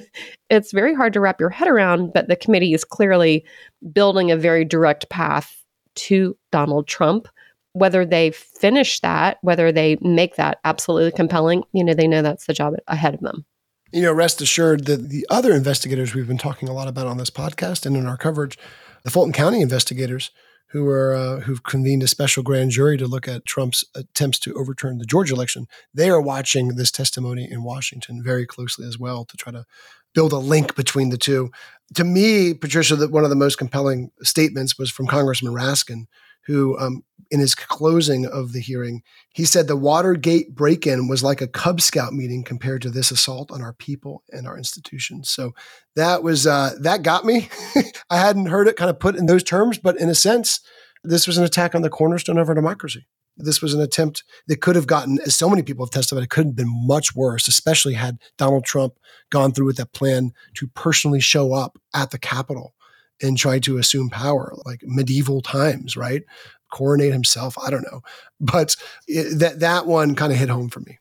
it's 0.50 0.72
very 0.72 0.96
hard 0.96 1.14
to 1.14 1.20
wrap 1.20 1.40
your 1.40 1.50
head 1.50 1.68
around, 1.68 2.14
but 2.14 2.28
the 2.28 2.36
committee 2.36 2.74
is 2.74 2.84
clearly 2.84 3.46
building 3.94 4.32
a 4.32 4.38
very 4.38 4.66
direct 4.66 5.10
path 5.10 5.64
to 5.94 6.36
Donald 6.52 6.88
Trump 6.88 7.28
whether 7.74 8.06
they 8.06 8.32
finish 8.32 9.00
that, 9.00 9.38
whether 9.42 9.72
they 9.72 9.98
make 10.02 10.36
that 10.36 10.60
absolutely 10.66 11.12
compelling, 11.12 11.64
you 11.74 11.84
know, 11.84 11.94
they 11.94 12.08
know 12.08 12.22
that's 12.22 12.46
the 12.46 12.54
job 12.54 12.74
ahead 12.88 13.14
of 13.14 13.22
them. 13.22 13.46
You 13.92 14.02
know, 14.02 14.14
rest 14.14 14.42
assured 14.42 14.86
that 14.86 15.10
the 15.10 15.26
other 15.30 15.54
investigators 15.54 16.14
we've 16.14 16.28
been 16.28 16.38
talking 16.38 16.70
a 16.70 16.74
lot 16.74 16.88
about 16.88 17.08
on 17.08 17.18
this 17.18 17.30
podcast 17.30 17.86
and 17.86 17.96
in 17.96 18.08
our 18.08 18.18
coverage, 18.18 18.58
the 19.04 19.12
Fulton 19.12 19.34
County 19.34 19.62
investigators 19.62 20.32
who 20.68 20.88
are 20.88 21.14
uh, 21.14 21.40
who've 21.42 21.64
convened 21.64 22.04
a 22.04 22.08
special 22.08 22.44
grand 22.44 22.72
jury 22.72 22.98
to 22.98 23.08
look 23.08 23.28
at 23.28 23.46
Trump's 23.46 23.84
attempts 23.96 24.40
to 24.40 24.54
overturn 24.54 24.98
the 24.98 25.06
Georgia 25.06 25.34
election, 25.34 25.68
they 25.94 26.10
are 26.10 26.22
watching 26.22 26.70
this 26.70 26.92
testimony 26.92 27.48
in 27.50 27.64
Washington 27.64 28.24
very 28.24 28.46
closely 28.46 28.88
as 28.88 28.98
well 28.98 29.26
to 29.26 29.38
try 29.38 29.52
to 29.52 29.66
build 30.14 30.34
a 30.34 30.38
link 30.38 30.76
between 30.76 31.10
the 31.10 31.18
two. 31.18 31.52
To 31.96 32.04
me, 32.04 32.54
Patricia, 32.54 32.96
that 32.96 33.12
one 33.12 33.24
of 33.24 33.30
the 33.30 33.36
most 33.36 33.58
compelling 33.58 34.12
statements 34.24 34.78
was 34.78 34.92
from 34.92 35.08
Congressman 35.08 35.54
Raskin, 35.54 36.06
who, 36.52 36.78
um, 36.80 37.04
in 37.30 37.40
his 37.40 37.56
closing 37.56 38.26
of 38.26 38.52
the 38.52 38.60
hearing, 38.60 39.04
he 39.34 39.46
said 39.46 39.68
the 39.68 39.78
Watergate 39.78 40.54
break 40.54 40.86
in 40.86 41.08
was 41.08 41.24
like 41.24 41.40
a 41.40 41.48
Cub 41.48 41.80
Scout 41.80 42.14
meeting 42.14 42.44
compared 42.44 42.82
to 42.82 42.90
this 42.90 43.10
assault 43.10 43.52
on 43.52 43.62
our 43.62 43.72
people 43.72 44.24
and 44.32 44.46
our 44.46 44.58
institutions. 44.58 45.30
So 45.30 45.54
that 45.96 46.24
was, 46.24 46.46
uh, 46.46 46.72
that 46.82 47.04
got 47.04 47.24
me. 47.24 47.50
I 48.10 48.18
hadn't 48.18 48.48
heard 48.48 48.68
it 48.68 48.76
kind 48.76 48.90
of 48.90 49.00
put 49.00 49.16
in 49.16 49.28
those 49.28 49.44
terms, 49.44 49.78
but 49.78 49.98
in 49.98 50.10
a 50.10 50.16
sense, 50.16 50.60
this 51.06 51.26
was 51.26 51.38
an 51.38 51.46
attack 51.46 51.74
on 51.74 51.84
the 51.84 51.90
cornerstone 51.90 52.38
of 52.38 52.50
our 52.50 52.56
democracy. 52.56 53.08
This 53.38 53.62
was 53.62 53.74
an 53.74 53.82
attempt 53.82 54.26
that 54.48 54.60
could 54.60 54.76
have 54.76 54.88
gotten, 54.88 55.18
as 55.26 55.34
so 55.34 55.50
many 55.50 55.64
people 55.64 55.86
have 55.86 55.92
testified, 55.92 56.24
it 56.26 56.30
could 56.30 56.48
have 56.48 56.56
been 56.56 56.86
much 56.86 57.16
worse, 57.16 57.48
especially 57.48 57.94
had 57.94 58.20
Donald 58.38 58.66
Trump 58.66 58.96
gone 59.30 59.54
through 59.54 59.68
with 59.68 59.78
that 59.78 59.94
plan 59.94 60.34
to 60.56 60.68
personally 60.68 61.22
show 61.22 61.54
up 61.54 61.78
at 61.96 62.12
the 62.12 62.20
Capitol 62.20 62.74
and 63.22 63.38
try 63.38 63.60
to 63.60 63.78
assume 63.78 64.10
power 64.10 64.54
like 64.66 64.82
medieval 64.84 65.42
times, 65.42 65.96
right? 65.96 66.24
Coronate 66.72 67.14
himself. 67.14 67.58
I 67.58 67.70
don't 67.70 67.84
know. 67.84 68.02
But 68.40 68.76
it, 69.08 69.40
that, 69.40 69.60
that 69.60 69.86
one 69.86 70.16
kind 70.16 70.32
of 70.32 70.40
hit 70.40 70.50
home 70.50 70.70
for 70.70 70.80
me. 70.82 71.00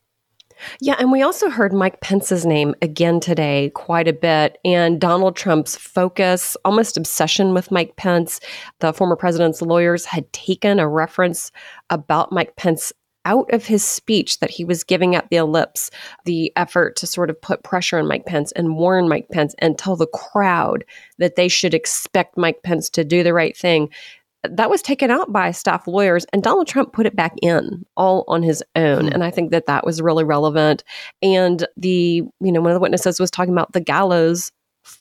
Yeah, 0.79 0.95
and 0.99 1.11
we 1.11 1.21
also 1.21 1.49
heard 1.49 1.73
Mike 1.73 2.01
Pence's 2.01 2.45
name 2.45 2.75
again 2.81 3.19
today 3.19 3.71
quite 3.73 4.07
a 4.07 4.13
bit, 4.13 4.57
and 4.63 5.01
Donald 5.01 5.35
Trump's 5.35 5.75
focus, 5.75 6.55
almost 6.63 6.97
obsession 6.97 7.53
with 7.53 7.71
Mike 7.71 7.95
Pence. 7.95 8.39
The 8.79 8.93
former 8.93 9.15
president's 9.15 9.61
lawyers 9.61 10.05
had 10.05 10.31
taken 10.33 10.79
a 10.79 10.87
reference 10.87 11.51
about 11.89 12.31
Mike 12.31 12.55
Pence 12.57 12.93
out 13.25 13.51
of 13.53 13.65
his 13.65 13.83
speech 13.83 14.39
that 14.39 14.49
he 14.49 14.65
was 14.65 14.83
giving 14.83 15.15
at 15.15 15.29
the 15.29 15.37
ellipse, 15.37 15.91
the 16.25 16.51
effort 16.55 16.95
to 16.97 17.07
sort 17.07 17.29
of 17.29 17.41
put 17.41 17.63
pressure 17.63 17.99
on 17.99 18.07
Mike 18.07 18.25
Pence 18.25 18.51
and 18.53 18.75
warn 18.75 19.07
Mike 19.07 19.27
Pence 19.31 19.55
and 19.59 19.77
tell 19.77 19.95
the 19.95 20.07
crowd 20.07 20.83
that 21.17 21.35
they 21.35 21.47
should 21.47 21.73
expect 21.73 22.37
Mike 22.37 22.63
Pence 22.63 22.89
to 22.89 23.03
do 23.03 23.23
the 23.23 23.33
right 23.33 23.55
thing. 23.55 23.89
That 24.43 24.71
was 24.71 24.81
taken 24.81 25.11
out 25.11 25.31
by 25.31 25.51
staff 25.51 25.85
lawyers, 25.85 26.25
and 26.33 26.41
Donald 26.41 26.67
Trump 26.67 26.93
put 26.93 27.05
it 27.05 27.15
back 27.15 27.33
in 27.43 27.85
all 27.95 28.23
on 28.27 28.41
his 28.41 28.63
own. 28.75 29.03
Mm. 29.03 29.13
And 29.13 29.23
I 29.23 29.29
think 29.29 29.51
that 29.51 29.67
that 29.67 29.85
was 29.85 30.01
really 30.01 30.23
relevant. 30.23 30.83
And 31.21 31.67
the, 31.77 32.23
you 32.39 32.51
know, 32.51 32.59
one 32.59 32.71
of 32.71 32.75
the 32.75 32.79
witnesses 32.79 33.19
was 33.19 33.29
talking 33.29 33.53
about 33.53 33.73
the 33.73 33.81
gallows 33.81 34.51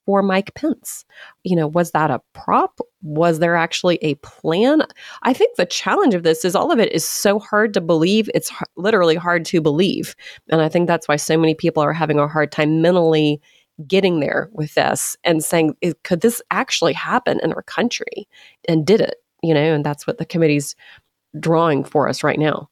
for 0.04 0.22
Mike 0.22 0.54
Pence. 0.54 1.04
You 1.44 1.56
know, 1.56 1.66
was 1.66 1.90
that 1.92 2.10
a 2.10 2.20
prop? 2.32 2.78
Was 3.02 3.38
there 3.38 3.56
actually 3.56 3.96
a 4.02 4.14
plan? 4.16 4.82
I 5.22 5.32
think 5.32 5.56
the 5.56 5.66
challenge 5.66 6.14
of 6.14 6.22
this 6.22 6.44
is 6.44 6.54
all 6.54 6.70
of 6.70 6.78
it 6.78 6.92
is 6.92 7.04
so 7.04 7.38
hard 7.38 7.74
to 7.74 7.80
believe. 7.80 8.30
It's 8.34 8.50
h- 8.50 8.68
literally 8.76 9.16
hard 9.16 9.44
to 9.46 9.60
believe. 9.60 10.14
And 10.50 10.60
I 10.60 10.68
think 10.68 10.86
that's 10.86 11.08
why 11.08 11.16
so 11.16 11.36
many 11.36 11.54
people 11.54 11.82
are 11.82 11.92
having 11.92 12.18
a 12.18 12.28
hard 12.28 12.52
time 12.52 12.82
mentally 12.82 13.40
getting 13.86 14.20
there 14.20 14.50
with 14.52 14.74
this 14.74 15.16
and 15.24 15.42
saying, 15.42 15.74
could 16.04 16.20
this 16.20 16.42
actually 16.50 16.92
happen 16.92 17.40
in 17.42 17.52
our 17.52 17.62
country? 17.62 18.28
And 18.68 18.86
did 18.86 19.00
it? 19.00 19.16
You 19.42 19.54
know, 19.54 19.74
and 19.74 19.84
that's 19.84 20.06
what 20.06 20.18
the 20.18 20.26
committee's 20.26 20.76
drawing 21.38 21.84
for 21.84 22.08
us 22.08 22.22
right 22.22 22.38
now. 22.38 22.68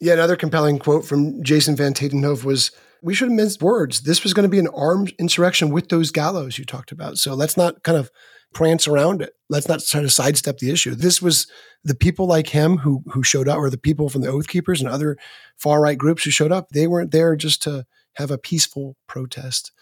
Yeah, 0.00 0.12
another 0.12 0.36
compelling 0.36 0.78
quote 0.78 1.04
from 1.04 1.42
Jason 1.42 1.74
Van 1.74 1.92
Tatenhove 1.92 2.44
was 2.44 2.70
we 3.02 3.14
should 3.14 3.28
have 3.28 3.36
minced 3.36 3.62
words. 3.62 4.02
This 4.02 4.22
was 4.22 4.34
going 4.34 4.44
to 4.44 4.50
be 4.50 4.58
an 4.58 4.68
armed 4.68 5.12
insurrection 5.18 5.70
with 5.70 5.88
those 5.88 6.10
gallows 6.10 6.58
you 6.58 6.64
talked 6.64 6.92
about. 6.92 7.18
So 7.18 7.34
let's 7.34 7.56
not 7.56 7.82
kind 7.82 7.98
of 7.98 8.10
prance 8.52 8.88
around 8.88 9.22
it. 9.22 9.34
Let's 9.48 9.68
not 9.68 9.80
try 9.80 10.00
to 10.00 10.10
sidestep 10.10 10.58
the 10.58 10.70
issue. 10.70 10.94
This 10.94 11.20
was 11.20 11.46
the 11.84 11.94
people 11.94 12.26
like 12.26 12.48
him 12.48 12.78
who 12.78 13.02
who 13.12 13.22
showed 13.22 13.48
up, 13.48 13.58
or 13.58 13.70
the 13.70 13.78
people 13.78 14.08
from 14.08 14.22
the 14.22 14.28
Oath 14.28 14.48
Keepers 14.48 14.80
and 14.80 14.88
other 14.88 15.16
far 15.56 15.80
right 15.80 15.98
groups 15.98 16.24
who 16.24 16.30
showed 16.30 16.52
up. 16.52 16.70
They 16.70 16.86
weren't 16.86 17.12
there 17.12 17.36
just 17.36 17.62
to 17.62 17.86
have 18.14 18.30
a 18.30 18.38
peaceful 18.38 18.96
protest. 19.06 19.72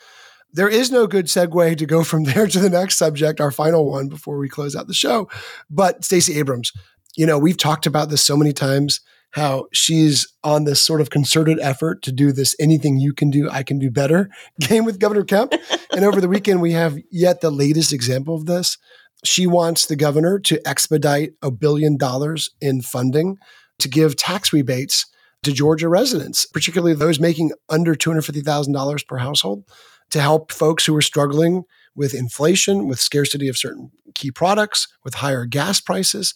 There 0.52 0.68
is 0.68 0.90
no 0.90 1.06
good 1.06 1.26
segue 1.26 1.76
to 1.76 1.86
go 1.86 2.04
from 2.04 2.24
there 2.24 2.46
to 2.46 2.58
the 2.58 2.70
next 2.70 2.96
subject, 2.96 3.40
our 3.40 3.50
final 3.50 3.90
one 3.90 4.08
before 4.08 4.38
we 4.38 4.48
close 4.48 4.76
out 4.76 4.86
the 4.86 4.94
show. 4.94 5.28
But 5.70 6.04
Stacey 6.04 6.38
Abrams, 6.38 6.72
you 7.16 7.26
know, 7.26 7.38
we've 7.38 7.58
talked 7.58 7.86
about 7.86 8.10
this 8.10 8.22
so 8.22 8.36
many 8.36 8.52
times 8.52 9.00
how 9.36 9.66
she's 9.70 10.26
on 10.42 10.64
this 10.64 10.80
sort 10.80 11.02
of 11.02 11.10
concerted 11.10 11.60
effort 11.60 12.00
to 12.02 12.10
do 12.10 12.32
this 12.32 12.56
anything 12.58 12.96
you 12.96 13.12
can 13.12 13.28
do, 13.28 13.50
I 13.50 13.62
can 13.62 13.78
do 13.78 13.90
better 13.90 14.30
game 14.60 14.86
with 14.86 14.98
Governor 14.98 15.24
Kemp. 15.24 15.52
and 15.92 16.04
over 16.06 16.22
the 16.22 16.28
weekend, 16.28 16.62
we 16.62 16.72
have 16.72 16.96
yet 17.10 17.42
the 17.42 17.50
latest 17.50 17.92
example 17.92 18.34
of 18.34 18.46
this. 18.46 18.78
She 19.24 19.46
wants 19.46 19.86
the 19.86 19.96
governor 19.96 20.38
to 20.40 20.66
expedite 20.66 21.34
a 21.42 21.50
billion 21.50 21.98
dollars 21.98 22.50
in 22.62 22.80
funding 22.80 23.36
to 23.78 23.88
give 23.90 24.16
tax 24.16 24.54
rebates 24.54 25.04
to 25.42 25.52
Georgia 25.52 25.88
residents, 25.88 26.46
particularly 26.46 26.94
those 26.94 27.20
making 27.20 27.52
under 27.68 27.94
$250,000 27.94 29.06
per 29.06 29.18
household, 29.18 29.64
to 30.10 30.20
help 30.20 30.50
folks 30.50 30.86
who 30.86 30.96
are 30.96 31.02
struggling 31.02 31.64
with 31.96 32.14
inflation, 32.14 32.86
with 32.86 33.00
scarcity 33.00 33.48
of 33.48 33.56
certain 33.56 33.90
key 34.14 34.30
products, 34.30 34.88
with 35.02 35.14
higher 35.14 35.44
gas 35.44 35.80
prices. 35.80 36.34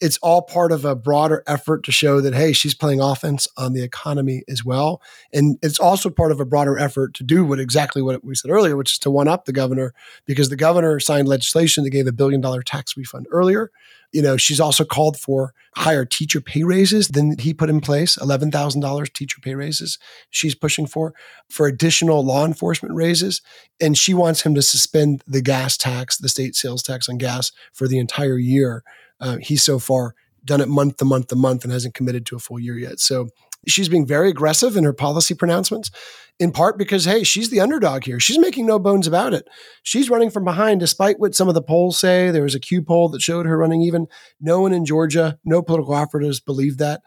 It's 0.00 0.18
all 0.22 0.40
part 0.40 0.72
of 0.72 0.86
a 0.86 0.96
broader 0.96 1.44
effort 1.46 1.84
to 1.84 1.92
show 1.92 2.22
that, 2.22 2.34
hey, 2.34 2.54
she's 2.54 2.74
playing 2.74 3.00
offense 3.00 3.46
on 3.58 3.74
the 3.74 3.82
economy 3.82 4.42
as 4.48 4.64
well. 4.64 5.02
And 5.32 5.58
it's 5.62 5.78
also 5.78 6.08
part 6.08 6.32
of 6.32 6.40
a 6.40 6.46
broader 6.46 6.78
effort 6.78 7.12
to 7.14 7.22
do 7.22 7.44
what 7.44 7.60
exactly 7.60 8.00
what 8.00 8.24
we 8.24 8.34
said 8.34 8.50
earlier, 8.50 8.76
which 8.76 8.92
is 8.92 8.98
to 9.00 9.10
one 9.10 9.28
up 9.28 9.44
the 9.44 9.52
governor, 9.52 9.92
because 10.24 10.48
the 10.48 10.56
governor 10.56 11.00
signed 11.00 11.28
legislation 11.28 11.84
that 11.84 11.90
gave 11.90 12.06
a 12.06 12.12
billion 12.12 12.40
dollar 12.40 12.62
tax 12.62 12.96
refund 12.96 13.26
earlier. 13.30 13.70
You 14.12 14.22
know, 14.22 14.36
she's 14.36 14.60
also 14.60 14.84
called 14.84 15.16
for 15.16 15.54
higher 15.76 16.04
teacher 16.04 16.40
pay 16.40 16.64
raises 16.64 17.08
than 17.08 17.38
he 17.38 17.54
put 17.54 17.70
in 17.70 17.80
place, 17.80 18.16
$11,000 18.16 19.12
teacher 19.12 19.38
pay 19.40 19.54
raises 19.54 19.98
she's 20.30 20.54
pushing 20.54 20.86
for, 20.86 21.14
for 21.48 21.66
additional 21.66 22.24
law 22.24 22.44
enforcement 22.44 22.94
raises. 22.94 23.40
And 23.80 23.96
she 23.96 24.14
wants 24.14 24.42
him 24.42 24.54
to 24.54 24.62
suspend 24.62 25.22
the 25.26 25.42
gas 25.42 25.76
tax, 25.76 26.18
the 26.18 26.28
state 26.28 26.56
sales 26.56 26.82
tax 26.82 27.08
on 27.08 27.18
gas 27.18 27.52
for 27.72 27.86
the 27.86 27.98
entire 27.98 28.38
year. 28.38 28.82
Uh, 29.20 29.36
he's 29.40 29.62
so 29.62 29.78
far 29.78 30.14
done 30.44 30.60
it 30.60 30.68
month 30.68 30.96
to 30.96 31.04
month 31.04 31.28
to 31.28 31.36
month 31.36 31.64
and 31.64 31.72
hasn't 31.72 31.94
committed 31.94 32.24
to 32.26 32.36
a 32.36 32.38
full 32.38 32.58
year 32.58 32.78
yet. 32.78 32.98
So 32.98 33.28
she's 33.66 33.88
being 33.88 34.06
very 34.06 34.30
aggressive 34.30 34.76
in 34.76 34.84
her 34.84 34.92
policy 34.92 35.34
pronouncements, 35.34 35.90
in 36.38 36.52
part 36.52 36.78
because, 36.78 37.04
hey, 37.04 37.22
she's 37.22 37.50
the 37.50 37.60
underdog 37.60 38.04
here. 38.04 38.18
She's 38.18 38.38
making 38.38 38.66
no 38.66 38.78
bones 38.78 39.06
about 39.06 39.34
it. 39.34 39.46
She's 39.82 40.10
running 40.10 40.30
from 40.30 40.44
behind, 40.44 40.80
despite 40.80 41.18
what 41.18 41.34
some 41.34 41.48
of 41.48 41.54
the 41.54 41.62
polls 41.62 41.98
say. 41.98 42.30
There 42.30 42.42
was 42.42 42.54
a 42.54 42.60
Q 42.60 42.82
poll 42.82 43.08
that 43.10 43.22
showed 43.22 43.46
her 43.46 43.58
running 43.58 43.82
even. 43.82 44.06
No 44.40 44.60
one 44.60 44.72
in 44.72 44.84
Georgia, 44.84 45.38
no 45.44 45.62
political 45.62 45.94
operatives 45.94 46.40
believe 46.40 46.78
that. 46.78 47.02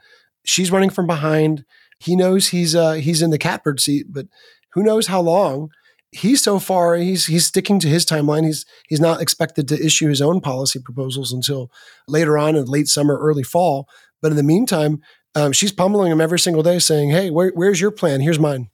She's 0.46 0.72
running 0.72 0.90
from 0.90 1.08
behind. 1.08 1.66
He 2.00 2.16
knows 2.16 2.50
he's 2.50 2.76
uh, 2.76 2.94
he's 2.94 3.22
in 3.22 3.30
the 3.30 3.38
catbird 3.38 3.80
seat, 3.80 4.08
but 4.10 4.28
who 4.74 4.84
knows 4.84 5.08
how 5.08 5.22
long 5.22 5.70
he's 6.14 6.44
so 6.44 6.60
far 6.60 6.96
he's 6.96 7.26
he's 7.26 7.46
sticking 7.46 7.80
to 7.80 7.88
his 7.88 8.06
timeline. 8.06 8.46
He's 8.46 8.66
he's 8.88 9.00
not 9.00 9.22
expected 9.22 9.68
to 9.68 9.84
issue 9.84 10.10
his 10.10 10.22
own 10.22 10.42
policy 10.42 10.80
proposals 10.80 11.34
until 11.34 11.72
later 12.08 12.38
on 12.38 12.56
in 12.56 12.66
late 12.66 12.88
summer, 12.88 13.18
early 13.18 13.44
fall. 13.44 13.88
But 14.22 14.32
in 14.32 14.38
the 14.38 14.44
meantime, 14.44 15.02
um, 15.36 15.52
she's 15.52 15.72
pummeling 15.72 16.12
him 16.12 16.22
every 16.22 16.40
single 16.40 16.64
day, 16.64 16.80
saying, 16.80 17.12
"Hey, 17.12 17.30
where, 17.30 17.52
where's 17.56 17.82
your 17.82 17.92
plan? 17.92 18.22
Here's 18.22 18.40
mine." 18.40 18.70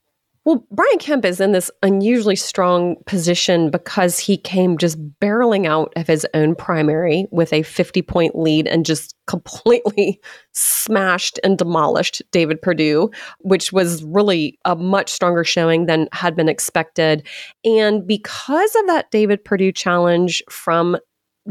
Well, 0.45 0.65
Brian 0.71 0.97
Kemp 0.99 1.25
is 1.25 1.41
in 1.41 1.51
this 1.51 1.69
unusually 1.83 2.35
strong 2.35 2.95
position 3.05 3.69
because 3.69 4.17
he 4.17 4.37
came 4.37 4.77
just 4.79 4.97
barreling 5.19 5.67
out 5.67 5.91
of 5.95 6.07
his 6.07 6.25
own 6.33 6.55
primary 6.55 7.27
with 7.29 7.51
a 7.51 7.61
50 7.61 8.01
point 8.01 8.35
lead 8.35 8.65
and 8.65 8.85
just 8.85 9.15
completely 9.27 10.19
smashed 10.53 11.39
and 11.43 11.57
demolished 11.57 12.23
David 12.31 12.61
Perdue, 12.61 13.11
which 13.41 13.71
was 13.71 14.03
really 14.03 14.57
a 14.65 14.75
much 14.75 15.11
stronger 15.11 15.43
showing 15.43 15.85
than 15.85 16.07
had 16.13 16.35
been 16.35 16.49
expected. 16.49 17.27
And 17.63 18.07
because 18.07 18.75
of 18.75 18.87
that 18.87 19.11
David 19.11 19.45
Perdue 19.45 19.71
challenge 19.71 20.41
from 20.49 20.97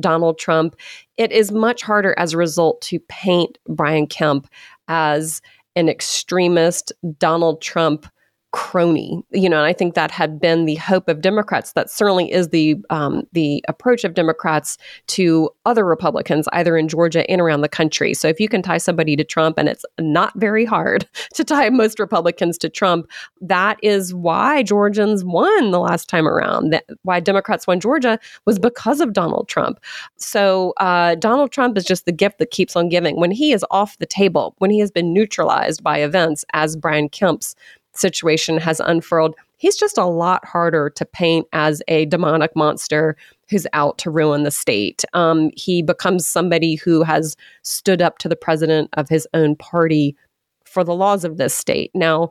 Donald 0.01 0.39
Trump, 0.39 0.75
it 1.17 1.31
is 1.31 1.53
much 1.53 1.83
harder 1.83 2.15
as 2.19 2.33
a 2.33 2.39
result 2.39 2.81
to 2.83 2.99
paint 3.09 3.59
Brian 3.69 4.07
Kemp 4.07 4.49
as 4.89 5.41
an 5.77 5.89
extremist 5.89 6.93
Donald 7.19 7.63
Trump 7.63 8.07
crony 8.53 9.23
you 9.31 9.49
know 9.49 9.59
and 9.59 9.67
i 9.67 9.75
think 9.75 9.95
that 9.95 10.11
had 10.11 10.41
been 10.41 10.65
the 10.65 10.77
hope 10.77 11.09
of 11.09 11.21
democrats. 11.21 11.73
That 11.73 11.91
certainly 11.91 12.33
is 12.33 12.49
the 12.49 12.77
um, 12.89 13.25
the 13.33 13.63
approach 13.69 14.05
of 14.05 14.15
democrats 14.15 14.79
to 15.09 15.51
other 15.67 15.85
republicans 15.85 16.49
either 16.53 16.77
in 16.77 16.89
georgia 16.89 17.29
and 17.31 17.41
around 17.41 17.61
the 17.61 17.69
country. 17.69 18.15
So 18.15 18.27
if 18.27 18.41
you 18.41 18.49
can 18.49 18.63
tie 18.63 18.79
somebody 18.79 19.17
to 19.17 19.25
trump 19.25 19.59
and 19.59 19.69
it's 19.69 19.85
not 20.01 20.33
very 20.37 20.65
hard 20.65 21.07
to 21.35 21.45
tie 21.45 21.69
most 21.69 21.99
republicans 21.99 22.57
to 22.59 22.71
trump 22.71 23.11
that 23.43 23.79
is 23.83 24.15
why 24.15 24.63
georgians 24.63 25.25
won 25.25 25.71
the 25.71 25.81
last 25.81 26.09
time 26.09 26.27
around. 26.27 26.71
That 26.71 26.85
why 27.03 27.21
democrats 27.21 27.67
won 27.67 27.81
georgia 27.81 28.19
was 28.47 28.59
because 28.59 29.01
of 29.01 29.13
donald 29.13 29.49
trump. 29.49 29.79
So 30.17 30.73
uh, 30.79 31.17
donald 31.17 31.53
trump 31.53 31.77
is 31.77 31.85
just 31.85 32.07
the 32.07 32.13
gift 32.13 32.39
that 32.39 32.51
keeps 32.51 32.77
on 32.77 32.89
giving. 32.89 33.17
When 33.21 33.31
he 33.31 33.53
is 33.53 33.65
off 33.71 33.99
the 33.99 34.07
table 34.07 34.55
when 34.59 34.71
he 34.71 34.79
has 34.79 34.91
been 34.91 35.13
neutralized 35.13 35.83
by 35.83 35.99
events 35.99 36.47
as 36.55 36.77
brian 36.77 37.11
kemp's 37.11 37.55
situation 37.99 38.59
has 38.59 38.81
unfurled, 38.81 39.35
he's 39.57 39.77
just 39.77 39.99
a 39.99 40.07
lot 40.07 40.45
harder 40.45 40.91
to 40.91 41.05
paint 41.05 41.47
as 41.53 41.83
a 41.89 42.07
demonic 42.07 42.55
monster 42.55 43.17
who's 43.49 43.67
out 43.73 43.99
to 43.99 44.11
ruin 44.11 44.45
the 44.45 44.51
state. 44.51 45.05
Um, 45.15 45.51
he 45.57 45.83
becomes 45.83 46.27
somebody 46.27 46.77
who 46.77 47.03
has 47.03 47.37
stood 47.63 48.03
up 48.03 48.19
to 48.19 48.29
the 48.29 48.37
president 48.37 48.91
of 48.95 49.09
his 49.09 49.27
own 49.35 49.57
party 49.57 50.17
for 50.65 50.85
the 50.85 50.95
laws 50.95 51.25
of 51.25 51.39
this 51.39 51.55
state. 51.55 51.91
Now, 51.95 52.29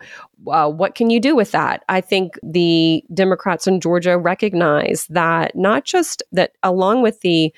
uh, 0.48 0.70
what 0.70 0.94
can 0.96 1.10
you 1.10 1.20
do 1.20 1.36
with 1.36 1.52
that? 1.52 1.84
I 1.90 2.02
think 2.02 2.40
the 2.44 3.04
Democrats 3.14 3.66
in 3.66 3.82
Georgia 3.82 4.18
recognize 4.18 5.08
that 5.10 5.56
not 5.56 5.86
just 5.86 6.22
that, 6.32 6.52
along 6.62 7.02
with 7.02 7.22
the 7.22 7.54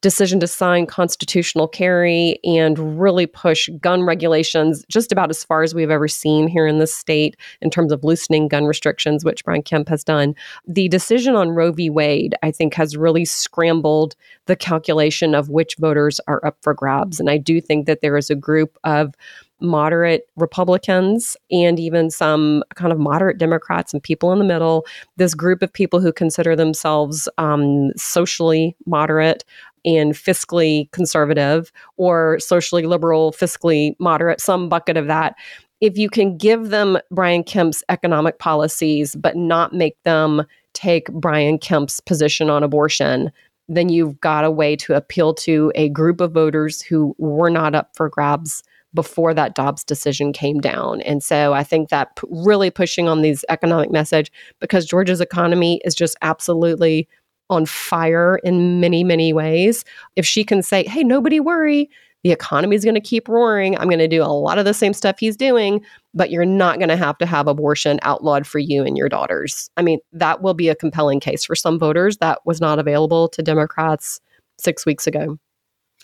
decision 0.00 0.40
to 0.40 0.46
sign 0.46 0.86
constitutional 0.86 1.68
carry 1.68 2.38
and 2.44 3.00
really 3.00 3.26
push 3.26 3.68
gun 3.80 4.02
regulations 4.02 4.84
just 4.88 5.12
about 5.12 5.30
as 5.30 5.44
far 5.44 5.62
as 5.62 5.74
we've 5.74 5.90
ever 5.90 6.08
seen 6.08 6.48
here 6.48 6.66
in 6.66 6.78
this 6.78 6.94
state 6.94 7.36
in 7.60 7.70
terms 7.70 7.92
of 7.92 8.02
loosening 8.02 8.48
gun 8.48 8.64
restrictions, 8.64 9.24
which 9.24 9.44
Brian 9.44 9.62
Kemp 9.62 9.88
has 9.88 10.02
done. 10.02 10.34
The 10.66 10.88
decision 10.88 11.34
on 11.34 11.50
Roe 11.50 11.72
v. 11.72 11.90
Wade, 11.90 12.34
I 12.42 12.50
think, 12.50 12.74
has 12.74 12.96
really 12.96 13.24
scrambled 13.24 14.16
the 14.46 14.56
calculation 14.56 15.34
of 15.34 15.48
which 15.48 15.76
voters 15.78 16.20
are 16.26 16.44
up 16.44 16.56
for 16.62 16.74
grabs. 16.74 17.20
And 17.20 17.28
I 17.28 17.36
do 17.36 17.60
think 17.60 17.86
that 17.86 18.00
there 18.00 18.16
is 18.16 18.30
a 18.30 18.34
group 18.34 18.78
of 18.84 19.14
moderate 19.60 20.26
Republicans 20.36 21.36
and 21.50 21.78
even 21.78 22.10
some 22.10 22.62
kind 22.74 22.92
of 22.92 22.98
moderate 22.98 23.38
Democrats 23.38 23.92
and 23.92 24.02
people 24.02 24.32
in 24.32 24.38
the 24.38 24.44
middle. 24.44 24.86
This 25.16 25.34
group 25.34 25.62
of 25.62 25.72
people 25.72 26.00
who 26.00 26.12
consider 26.12 26.56
themselves 26.56 27.28
um, 27.38 27.90
socially 27.96 28.74
moderate 28.86 29.44
and 29.84 30.12
fiscally 30.12 30.90
conservative 30.92 31.72
or 31.96 32.38
socially 32.40 32.86
liberal, 32.86 33.32
fiscally 33.32 33.94
moderate, 33.98 34.40
some 34.40 34.68
bucket 34.68 34.96
of 34.96 35.06
that. 35.06 35.34
If 35.80 35.96
you 35.96 36.10
can 36.10 36.36
give 36.36 36.68
them 36.68 36.98
Brian 37.10 37.42
Kemp's 37.42 37.82
economic 37.88 38.38
policies, 38.38 39.14
but 39.14 39.36
not 39.36 39.72
make 39.72 39.96
them 40.04 40.44
take 40.74 41.10
Brian 41.12 41.58
Kemp's 41.58 42.00
position 42.00 42.50
on 42.50 42.62
abortion, 42.62 43.32
then 43.68 43.88
you've 43.88 44.20
got 44.20 44.44
a 44.44 44.50
way 44.50 44.76
to 44.76 44.94
appeal 44.94 45.32
to 45.32 45.72
a 45.74 45.88
group 45.88 46.20
of 46.20 46.32
voters 46.32 46.82
who 46.82 47.14
were 47.18 47.50
not 47.50 47.74
up 47.74 47.96
for 47.96 48.08
grabs 48.08 48.62
before 48.92 49.32
that 49.34 49.54
Dobbs 49.54 49.84
decision 49.84 50.32
came 50.32 50.60
down. 50.60 51.00
And 51.02 51.22
so 51.22 51.52
I 51.52 51.62
think 51.62 51.90
that 51.90 52.16
p- 52.16 52.26
really 52.30 52.70
pushing 52.70 53.08
on 53.08 53.22
these 53.22 53.44
economic 53.48 53.90
message 53.92 54.32
because 54.58 54.84
Georgia's 54.84 55.20
economy 55.20 55.80
is 55.84 55.94
just 55.94 56.16
absolutely 56.22 57.08
on 57.50 57.66
fire 57.66 58.40
in 58.42 58.80
many, 58.80 59.04
many 59.04 59.32
ways. 59.32 59.84
If 60.16 60.24
she 60.24 60.44
can 60.44 60.62
say, 60.62 60.84
hey, 60.84 61.04
nobody 61.04 61.40
worry, 61.40 61.90
the 62.22 62.32
economy 62.32 62.76
is 62.76 62.84
going 62.84 62.94
to 62.94 63.00
keep 63.00 63.28
roaring. 63.28 63.78
I'm 63.78 63.88
going 63.88 63.98
to 63.98 64.08
do 64.08 64.22
a 64.22 64.24
lot 64.24 64.58
of 64.58 64.64
the 64.64 64.74
same 64.74 64.92
stuff 64.92 65.16
he's 65.18 65.36
doing, 65.36 65.84
but 66.14 66.30
you're 66.30 66.44
not 66.44 66.78
going 66.78 66.90
to 66.90 66.96
have 66.96 67.18
to 67.18 67.26
have 67.26 67.48
abortion 67.48 67.98
outlawed 68.02 68.46
for 68.46 68.58
you 68.58 68.84
and 68.84 68.96
your 68.96 69.08
daughters. 69.08 69.70
I 69.76 69.82
mean, 69.82 70.00
that 70.12 70.42
will 70.42 70.54
be 70.54 70.68
a 70.68 70.74
compelling 70.74 71.20
case 71.20 71.44
for 71.44 71.54
some 71.54 71.78
voters 71.78 72.18
that 72.18 72.40
was 72.44 72.60
not 72.60 72.78
available 72.78 73.28
to 73.30 73.42
Democrats 73.42 74.20
six 74.58 74.84
weeks 74.84 75.06
ago. 75.06 75.38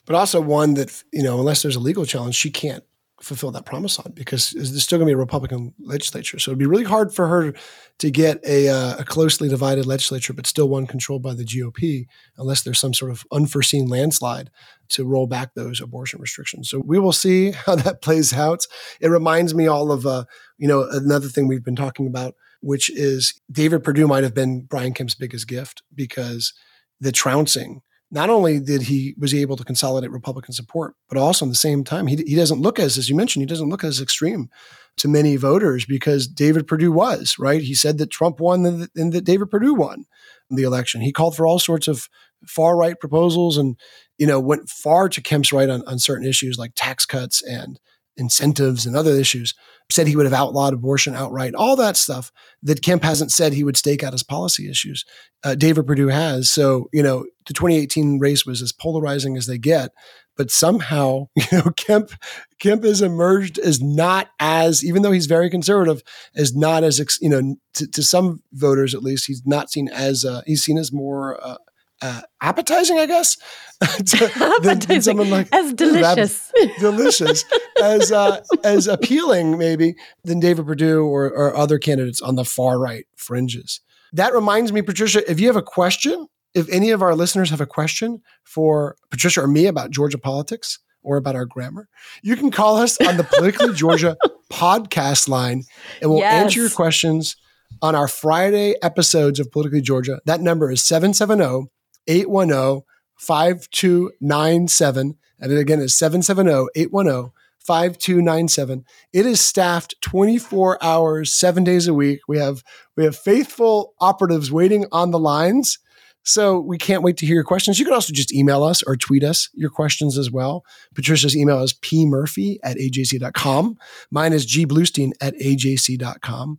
But 0.06 0.16
also 0.16 0.40
one 0.40 0.74
that, 0.74 1.02
you 1.12 1.22
know, 1.22 1.38
unless 1.38 1.62
there's 1.62 1.76
a 1.76 1.80
legal 1.80 2.06
challenge, 2.06 2.34
she 2.34 2.50
can't 2.50 2.84
fulfill 3.20 3.50
that 3.50 3.64
promise 3.64 3.98
on 3.98 4.12
because 4.12 4.50
there's 4.50 4.82
still 4.82 4.98
going 4.98 5.06
to 5.06 5.10
be 5.10 5.14
a 5.14 5.18
Republican 5.18 5.72
legislature. 5.80 6.38
So 6.38 6.50
it'd 6.50 6.58
be 6.58 6.66
really 6.66 6.84
hard 6.84 7.14
for 7.14 7.26
her 7.28 7.54
to 7.98 8.10
get 8.10 8.44
a, 8.44 8.68
uh, 8.68 8.98
a, 8.98 9.04
closely 9.04 9.48
divided 9.48 9.86
legislature, 9.86 10.34
but 10.34 10.46
still 10.46 10.68
one 10.68 10.86
controlled 10.86 11.22
by 11.22 11.32
the 11.32 11.44
GOP, 11.44 12.06
unless 12.36 12.62
there's 12.62 12.78
some 12.78 12.92
sort 12.92 13.10
of 13.10 13.24
unforeseen 13.32 13.88
landslide 13.88 14.50
to 14.88 15.04
roll 15.06 15.26
back 15.26 15.54
those 15.54 15.80
abortion 15.80 16.20
restrictions. 16.20 16.68
So 16.68 16.82
we 16.84 16.98
will 16.98 17.12
see 17.12 17.50
how 17.66 17.76
that 17.76 18.02
plays 18.02 18.34
out. 18.34 18.66
It 19.00 19.08
reminds 19.08 19.54
me 19.54 19.66
all 19.66 19.90
of, 19.90 20.06
uh, 20.06 20.24
you 20.58 20.68
know, 20.68 20.86
another 20.90 21.28
thing 21.28 21.48
we've 21.48 21.64
been 21.64 21.76
talking 21.76 22.06
about, 22.06 22.34
which 22.60 22.90
is 22.90 23.40
David 23.50 23.82
Perdue 23.82 24.06
might 24.06 24.24
have 24.24 24.34
been 24.34 24.62
Brian 24.62 24.92
Kemp's 24.92 25.14
biggest 25.14 25.48
gift 25.48 25.82
because 25.94 26.52
the 27.00 27.12
trouncing 27.12 27.80
not 28.10 28.30
only 28.30 28.60
did 28.60 28.82
he 28.82 29.14
was 29.18 29.32
he 29.32 29.40
able 29.40 29.56
to 29.56 29.64
consolidate 29.64 30.10
Republican 30.10 30.52
support, 30.52 30.94
but 31.08 31.18
also 31.18 31.44
in 31.44 31.48
the 31.48 31.56
same 31.56 31.82
time, 31.84 32.06
he, 32.06 32.16
he 32.26 32.34
doesn't 32.34 32.60
look 32.60 32.78
as, 32.78 32.96
as 32.98 33.08
you 33.08 33.16
mentioned, 33.16 33.42
he 33.42 33.46
doesn't 33.46 33.68
look 33.68 33.82
as 33.82 34.00
extreme 34.00 34.48
to 34.96 35.08
many 35.08 35.36
voters 35.36 35.84
because 35.84 36.26
David 36.26 36.66
Perdue 36.66 36.92
was, 36.92 37.36
right? 37.38 37.60
He 37.60 37.74
said 37.74 37.98
that 37.98 38.10
Trump 38.10 38.40
won 38.40 38.64
and, 38.64 38.88
and 38.94 39.12
that 39.12 39.24
David 39.24 39.50
Perdue 39.50 39.74
won 39.74 40.06
the 40.50 40.62
election. 40.62 41.00
He 41.00 41.12
called 41.12 41.36
for 41.36 41.46
all 41.46 41.58
sorts 41.58 41.88
of 41.88 42.08
far 42.46 42.76
right 42.76 42.98
proposals 42.98 43.58
and, 43.58 43.76
you 44.18 44.26
know, 44.26 44.40
went 44.40 44.68
far 44.68 45.08
to 45.08 45.20
Kemp's 45.20 45.52
right 45.52 45.68
on, 45.68 45.82
on 45.86 45.98
certain 45.98 46.26
issues 46.26 46.58
like 46.58 46.72
tax 46.76 47.04
cuts 47.04 47.42
and 47.42 47.78
incentives 48.16 48.86
and 48.86 48.96
other 48.96 49.12
issues, 49.12 49.54
said 49.90 50.06
he 50.06 50.16
would 50.16 50.26
have 50.26 50.32
outlawed 50.32 50.72
abortion 50.72 51.14
outright, 51.14 51.54
all 51.54 51.76
that 51.76 51.96
stuff 51.96 52.32
that 52.62 52.82
Kemp 52.82 53.04
hasn't 53.04 53.30
said 53.30 53.52
he 53.52 53.64
would 53.64 53.76
stake 53.76 54.02
out 54.02 54.14
as 54.14 54.22
policy 54.22 54.68
issues. 54.68 55.04
Uh, 55.44 55.54
David 55.54 55.86
Perdue 55.86 56.08
has. 56.08 56.50
So, 56.50 56.88
you 56.92 57.02
know, 57.02 57.24
the 57.46 57.54
2018 57.54 58.18
race 58.18 58.44
was 58.44 58.62
as 58.62 58.72
polarizing 58.72 59.36
as 59.36 59.46
they 59.46 59.58
get, 59.58 59.92
but 60.36 60.50
somehow, 60.50 61.28
you 61.34 61.44
know, 61.52 61.70
Kemp, 61.76 62.10
Kemp 62.58 62.84
has 62.84 63.00
emerged 63.00 63.58
as 63.58 63.80
not 63.80 64.28
as, 64.40 64.84
even 64.84 65.02
though 65.02 65.12
he's 65.12 65.26
very 65.26 65.48
conservative, 65.48 66.02
as 66.34 66.54
not 66.54 66.82
as, 66.82 67.00
you 67.20 67.28
know, 67.28 67.56
to, 67.74 67.86
to 67.86 68.02
some 68.02 68.42
voters 68.52 68.94
at 68.94 69.02
least, 69.02 69.26
he's 69.26 69.42
not 69.46 69.70
seen 69.70 69.88
as, 69.88 70.24
uh, 70.24 70.42
he's 70.46 70.64
seen 70.64 70.78
as 70.78 70.92
more, 70.92 71.38
uh, 71.44 71.58
uh, 72.02 72.22
appetizing, 72.40 72.98
I 72.98 73.06
guess, 73.06 73.36
than 74.62 75.02
someone 75.02 75.30
like 75.30 75.48
as 75.52 75.72
delicious, 75.72 76.52
delicious, 76.78 77.44
as 77.82 78.12
uh, 78.12 78.42
as 78.64 78.86
appealing 78.86 79.58
maybe 79.58 79.96
than 80.24 80.40
David 80.40 80.66
Perdue 80.66 81.04
or, 81.04 81.26
or 81.26 81.56
other 81.56 81.78
candidates 81.78 82.20
on 82.20 82.36
the 82.36 82.44
far 82.44 82.78
right 82.78 83.06
fringes. 83.16 83.80
That 84.12 84.34
reminds 84.34 84.72
me, 84.72 84.82
Patricia, 84.82 85.28
if 85.30 85.40
you 85.40 85.46
have 85.46 85.56
a 85.56 85.62
question, 85.62 86.26
if 86.54 86.68
any 86.70 86.90
of 86.90 87.02
our 87.02 87.14
listeners 87.14 87.50
have 87.50 87.60
a 87.60 87.66
question 87.66 88.22
for 88.44 88.96
Patricia 89.10 89.42
or 89.42 89.48
me 89.48 89.66
about 89.66 89.90
Georgia 89.90 90.18
politics 90.18 90.78
or 91.02 91.16
about 91.16 91.36
our 91.36 91.44
grammar, 91.44 91.88
you 92.22 92.36
can 92.36 92.50
call 92.50 92.76
us 92.76 93.00
on 93.00 93.16
the 93.16 93.24
Politically 93.24 93.74
Georgia 93.74 94.16
podcast 94.52 95.28
line, 95.28 95.64
and 96.00 96.10
we'll 96.10 96.20
yes. 96.20 96.44
answer 96.44 96.60
your 96.60 96.70
questions 96.70 97.36
on 97.82 97.94
our 97.94 98.08
Friday 98.08 98.74
episodes 98.82 99.40
of 99.40 99.50
Politically 99.50 99.80
Georgia. 99.80 100.20
That 100.24 100.40
number 100.40 100.70
is 100.70 100.82
770 100.82 101.68
810 102.06 102.82
5297. 103.16 105.16
And 105.38 105.52
it 105.52 105.58
again 105.58 105.80
is 105.80 105.94
770 105.94 106.68
810 106.76 107.32
5297. 107.66 108.84
It 109.12 109.26
is 109.26 109.40
staffed 109.40 109.96
24 110.00 110.82
hours, 110.82 111.34
seven 111.34 111.64
days 111.64 111.88
a 111.88 111.94
week. 111.94 112.20
We 112.28 112.38
have 112.38 112.62
we 112.96 113.04
have 113.04 113.16
faithful 113.16 113.94
operatives 114.00 114.52
waiting 114.52 114.86
on 114.92 115.10
the 115.10 115.18
lines. 115.18 115.78
So 116.22 116.58
we 116.58 116.76
can't 116.76 117.04
wait 117.04 117.16
to 117.18 117.26
hear 117.26 117.36
your 117.36 117.44
questions. 117.44 117.78
You 117.78 117.84
can 117.84 117.94
also 117.94 118.12
just 118.12 118.34
email 118.34 118.64
us 118.64 118.82
or 118.82 118.96
tweet 118.96 119.22
us 119.22 119.48
your 119.54 119.70
questions 119.70 120.18
as 120.18 120.28
well. 120.28 120.64
Patricia's 120.94 121.36
email 121.36 121.62
is 121.62 121.72
pmurphy 121.72 122.56
at 122.64 122.76
ajc.com. 122.76 123.78
Mine 124.10 124.32
is 124.32 124.44
gbluestein 124.44 125.12
at 125.20 125.36
ajc.com. 125.36 126.58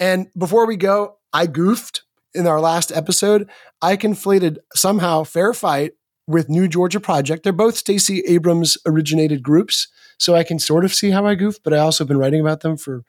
And 0.00 0.26
before 0.36 0.66
we 0.66 0.76
go, 0.76 1.18
I 1.32 1.46
goofed 1.46 2.02
in 2.34 2.46
our 2.46 2.60
last 2.60 2.92
episode, 2.92 3.48
I 3.80 3.96
conflated 3.96 4.58
somehow 4.74 5.24
Fair 5.24 5.54
Fight 5.54 5.92
with 6.26 6.48
New 6.48 6.68
Georgia 6.68 7.00
Project. 7.00 7.42
They're 7.42 7.52
both 7.52 7.76
Stacey 7.76 8.20
Abrams 8.26 8.78
originated 8.86 9.42
groups, 9.42 9.88
so 10.18 10.34
I 10.34 10.42
can 10.42 10.58
sort 10.58 10.84
of 10.84 10.94
see 10.94 11.10
how 11.10 11.26
I 11.26 11.34
goofed, 11.34 11.62
but 11.62 11.72
I 11.72 11.78
also 11.78 12.04
have 12.04 12.08
been 12.08 12.18
writing 12.18 12.40
about 12.40 12.60
them 12.60 12.76
for, 12.76 13.04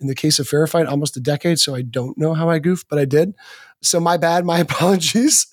in 0.00 0.08
the 0.08 0.14
case 0.14 0.38
of 0.38 0.48
Fair 0.48 0.66
Fight, 0.66 0.86
almost 0.86 1.16
a 1.16 1.20
decade, 1.20 1.58
so 1.58 1.74
I 1.74 1.82
don't 1.82 2.18
know 2.18 2.34
how 2.34 2.50
I 2.50 2.58
goofed, 2.58 2.88
but 2.88 2.98
I 2.98 3.04
did. 3.04 3.34
So 3.82 4.00
my 4.00 4.16
bad, 4.16 4.44
my 4.44 4.58
apologies. 4.60 5.46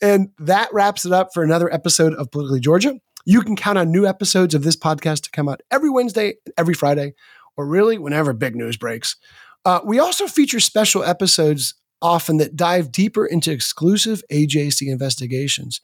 And 0.00 0.30
that 0.38 0.72
wraps 0.72 1.04
it 1.04 1.12
up 1.12 1.30
for 1.34 1.42
another 1.42 1.72
episode 1.72 2.14
of 2.14 2.30
Politically 2.30 2.60
Georgia. 2.60 2.94
You 3.24 3.42
can 3.42 3.56
count 3.56 3.78
on 3.78 3.90
new 3.90 4.06
episodes 4.06 4.54
of 4.54 4.62
this 4.62 4.76
podcast 4.76 5.22
to 5.22 5.30
come 5.30 5.48
out 5.48 5.60
every 5.70 5.90
Wednesday 5.90 6.36
every 6.56 6.74
Friday, 6.74 7.14
or 7.56 7.66
really 7.66 7.98
whenever 7.98 8.32
big 8.32 8.56
news 8.56 8.76
breaks. 8.76 9.16
Uh, 9.64 9.80
we 9.84 9.98
also 9.98 10.26
feature 10.26 10.60
special 10.60 11.02
episodes 11.02 11.74
often 12.00 12.36
that 12.38 12.56
dive 12.56 12.92
deeper 12.92 13.26
into 13.26 13.50
exclusive 13.50 14.22
AJC 14.30 14.90
investigations, 14.90 15.80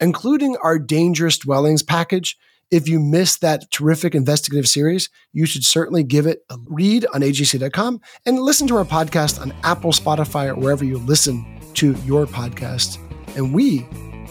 including 0.00 0.56
our 0.62 0.78
Dangerous 0.78 1.38
Dwellings 1.38 1.82
package. 1.82 2.36
If 2.70 2.88
you 2.88 2.98
missed 2.98 3.40
that 3.42 3.70
terrific 3.70 4.14
investigative 4.14 4.66
series, 4.66 5.08
you 5.32 5.46
should 5.46 5.64
certainly 5.64 6.02
give 6.02 6.26
it 6.26 6.40
a 6.50 6.56
read 6.66 7.06
on 7.14 7.20
AJC.com 7.20 8.00
and 8.26 8.40
listen 8.40 8.66
to 8.68 8.76
our 8.76 8.84
podcast 8.84 9.40
on 9.40 9.54
Apple, 9.62 9.92
Spotify, 9.92 10.48
or 10.48 10.54
wherever 10.54 10.84
you 10.84 10.98
listen 10.98 11.60
to 11.74 11.94
your 12.04 12.26
podcast. 12.26 12.98
And 13.36 13.52
we 13.52 13.86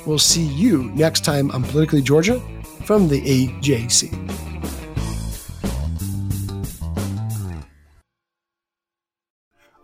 will 0.06 0.20
see 0.20 0.44
you 0.44 0.92
next 0.96 1.24
time 1.24 1.52
on 1.52 1.64
Politically 1.64 2.02
Georgia 2.02 2.42
from 2.86 3.08
the 3.08 3.22
AJC. 3.22 4.43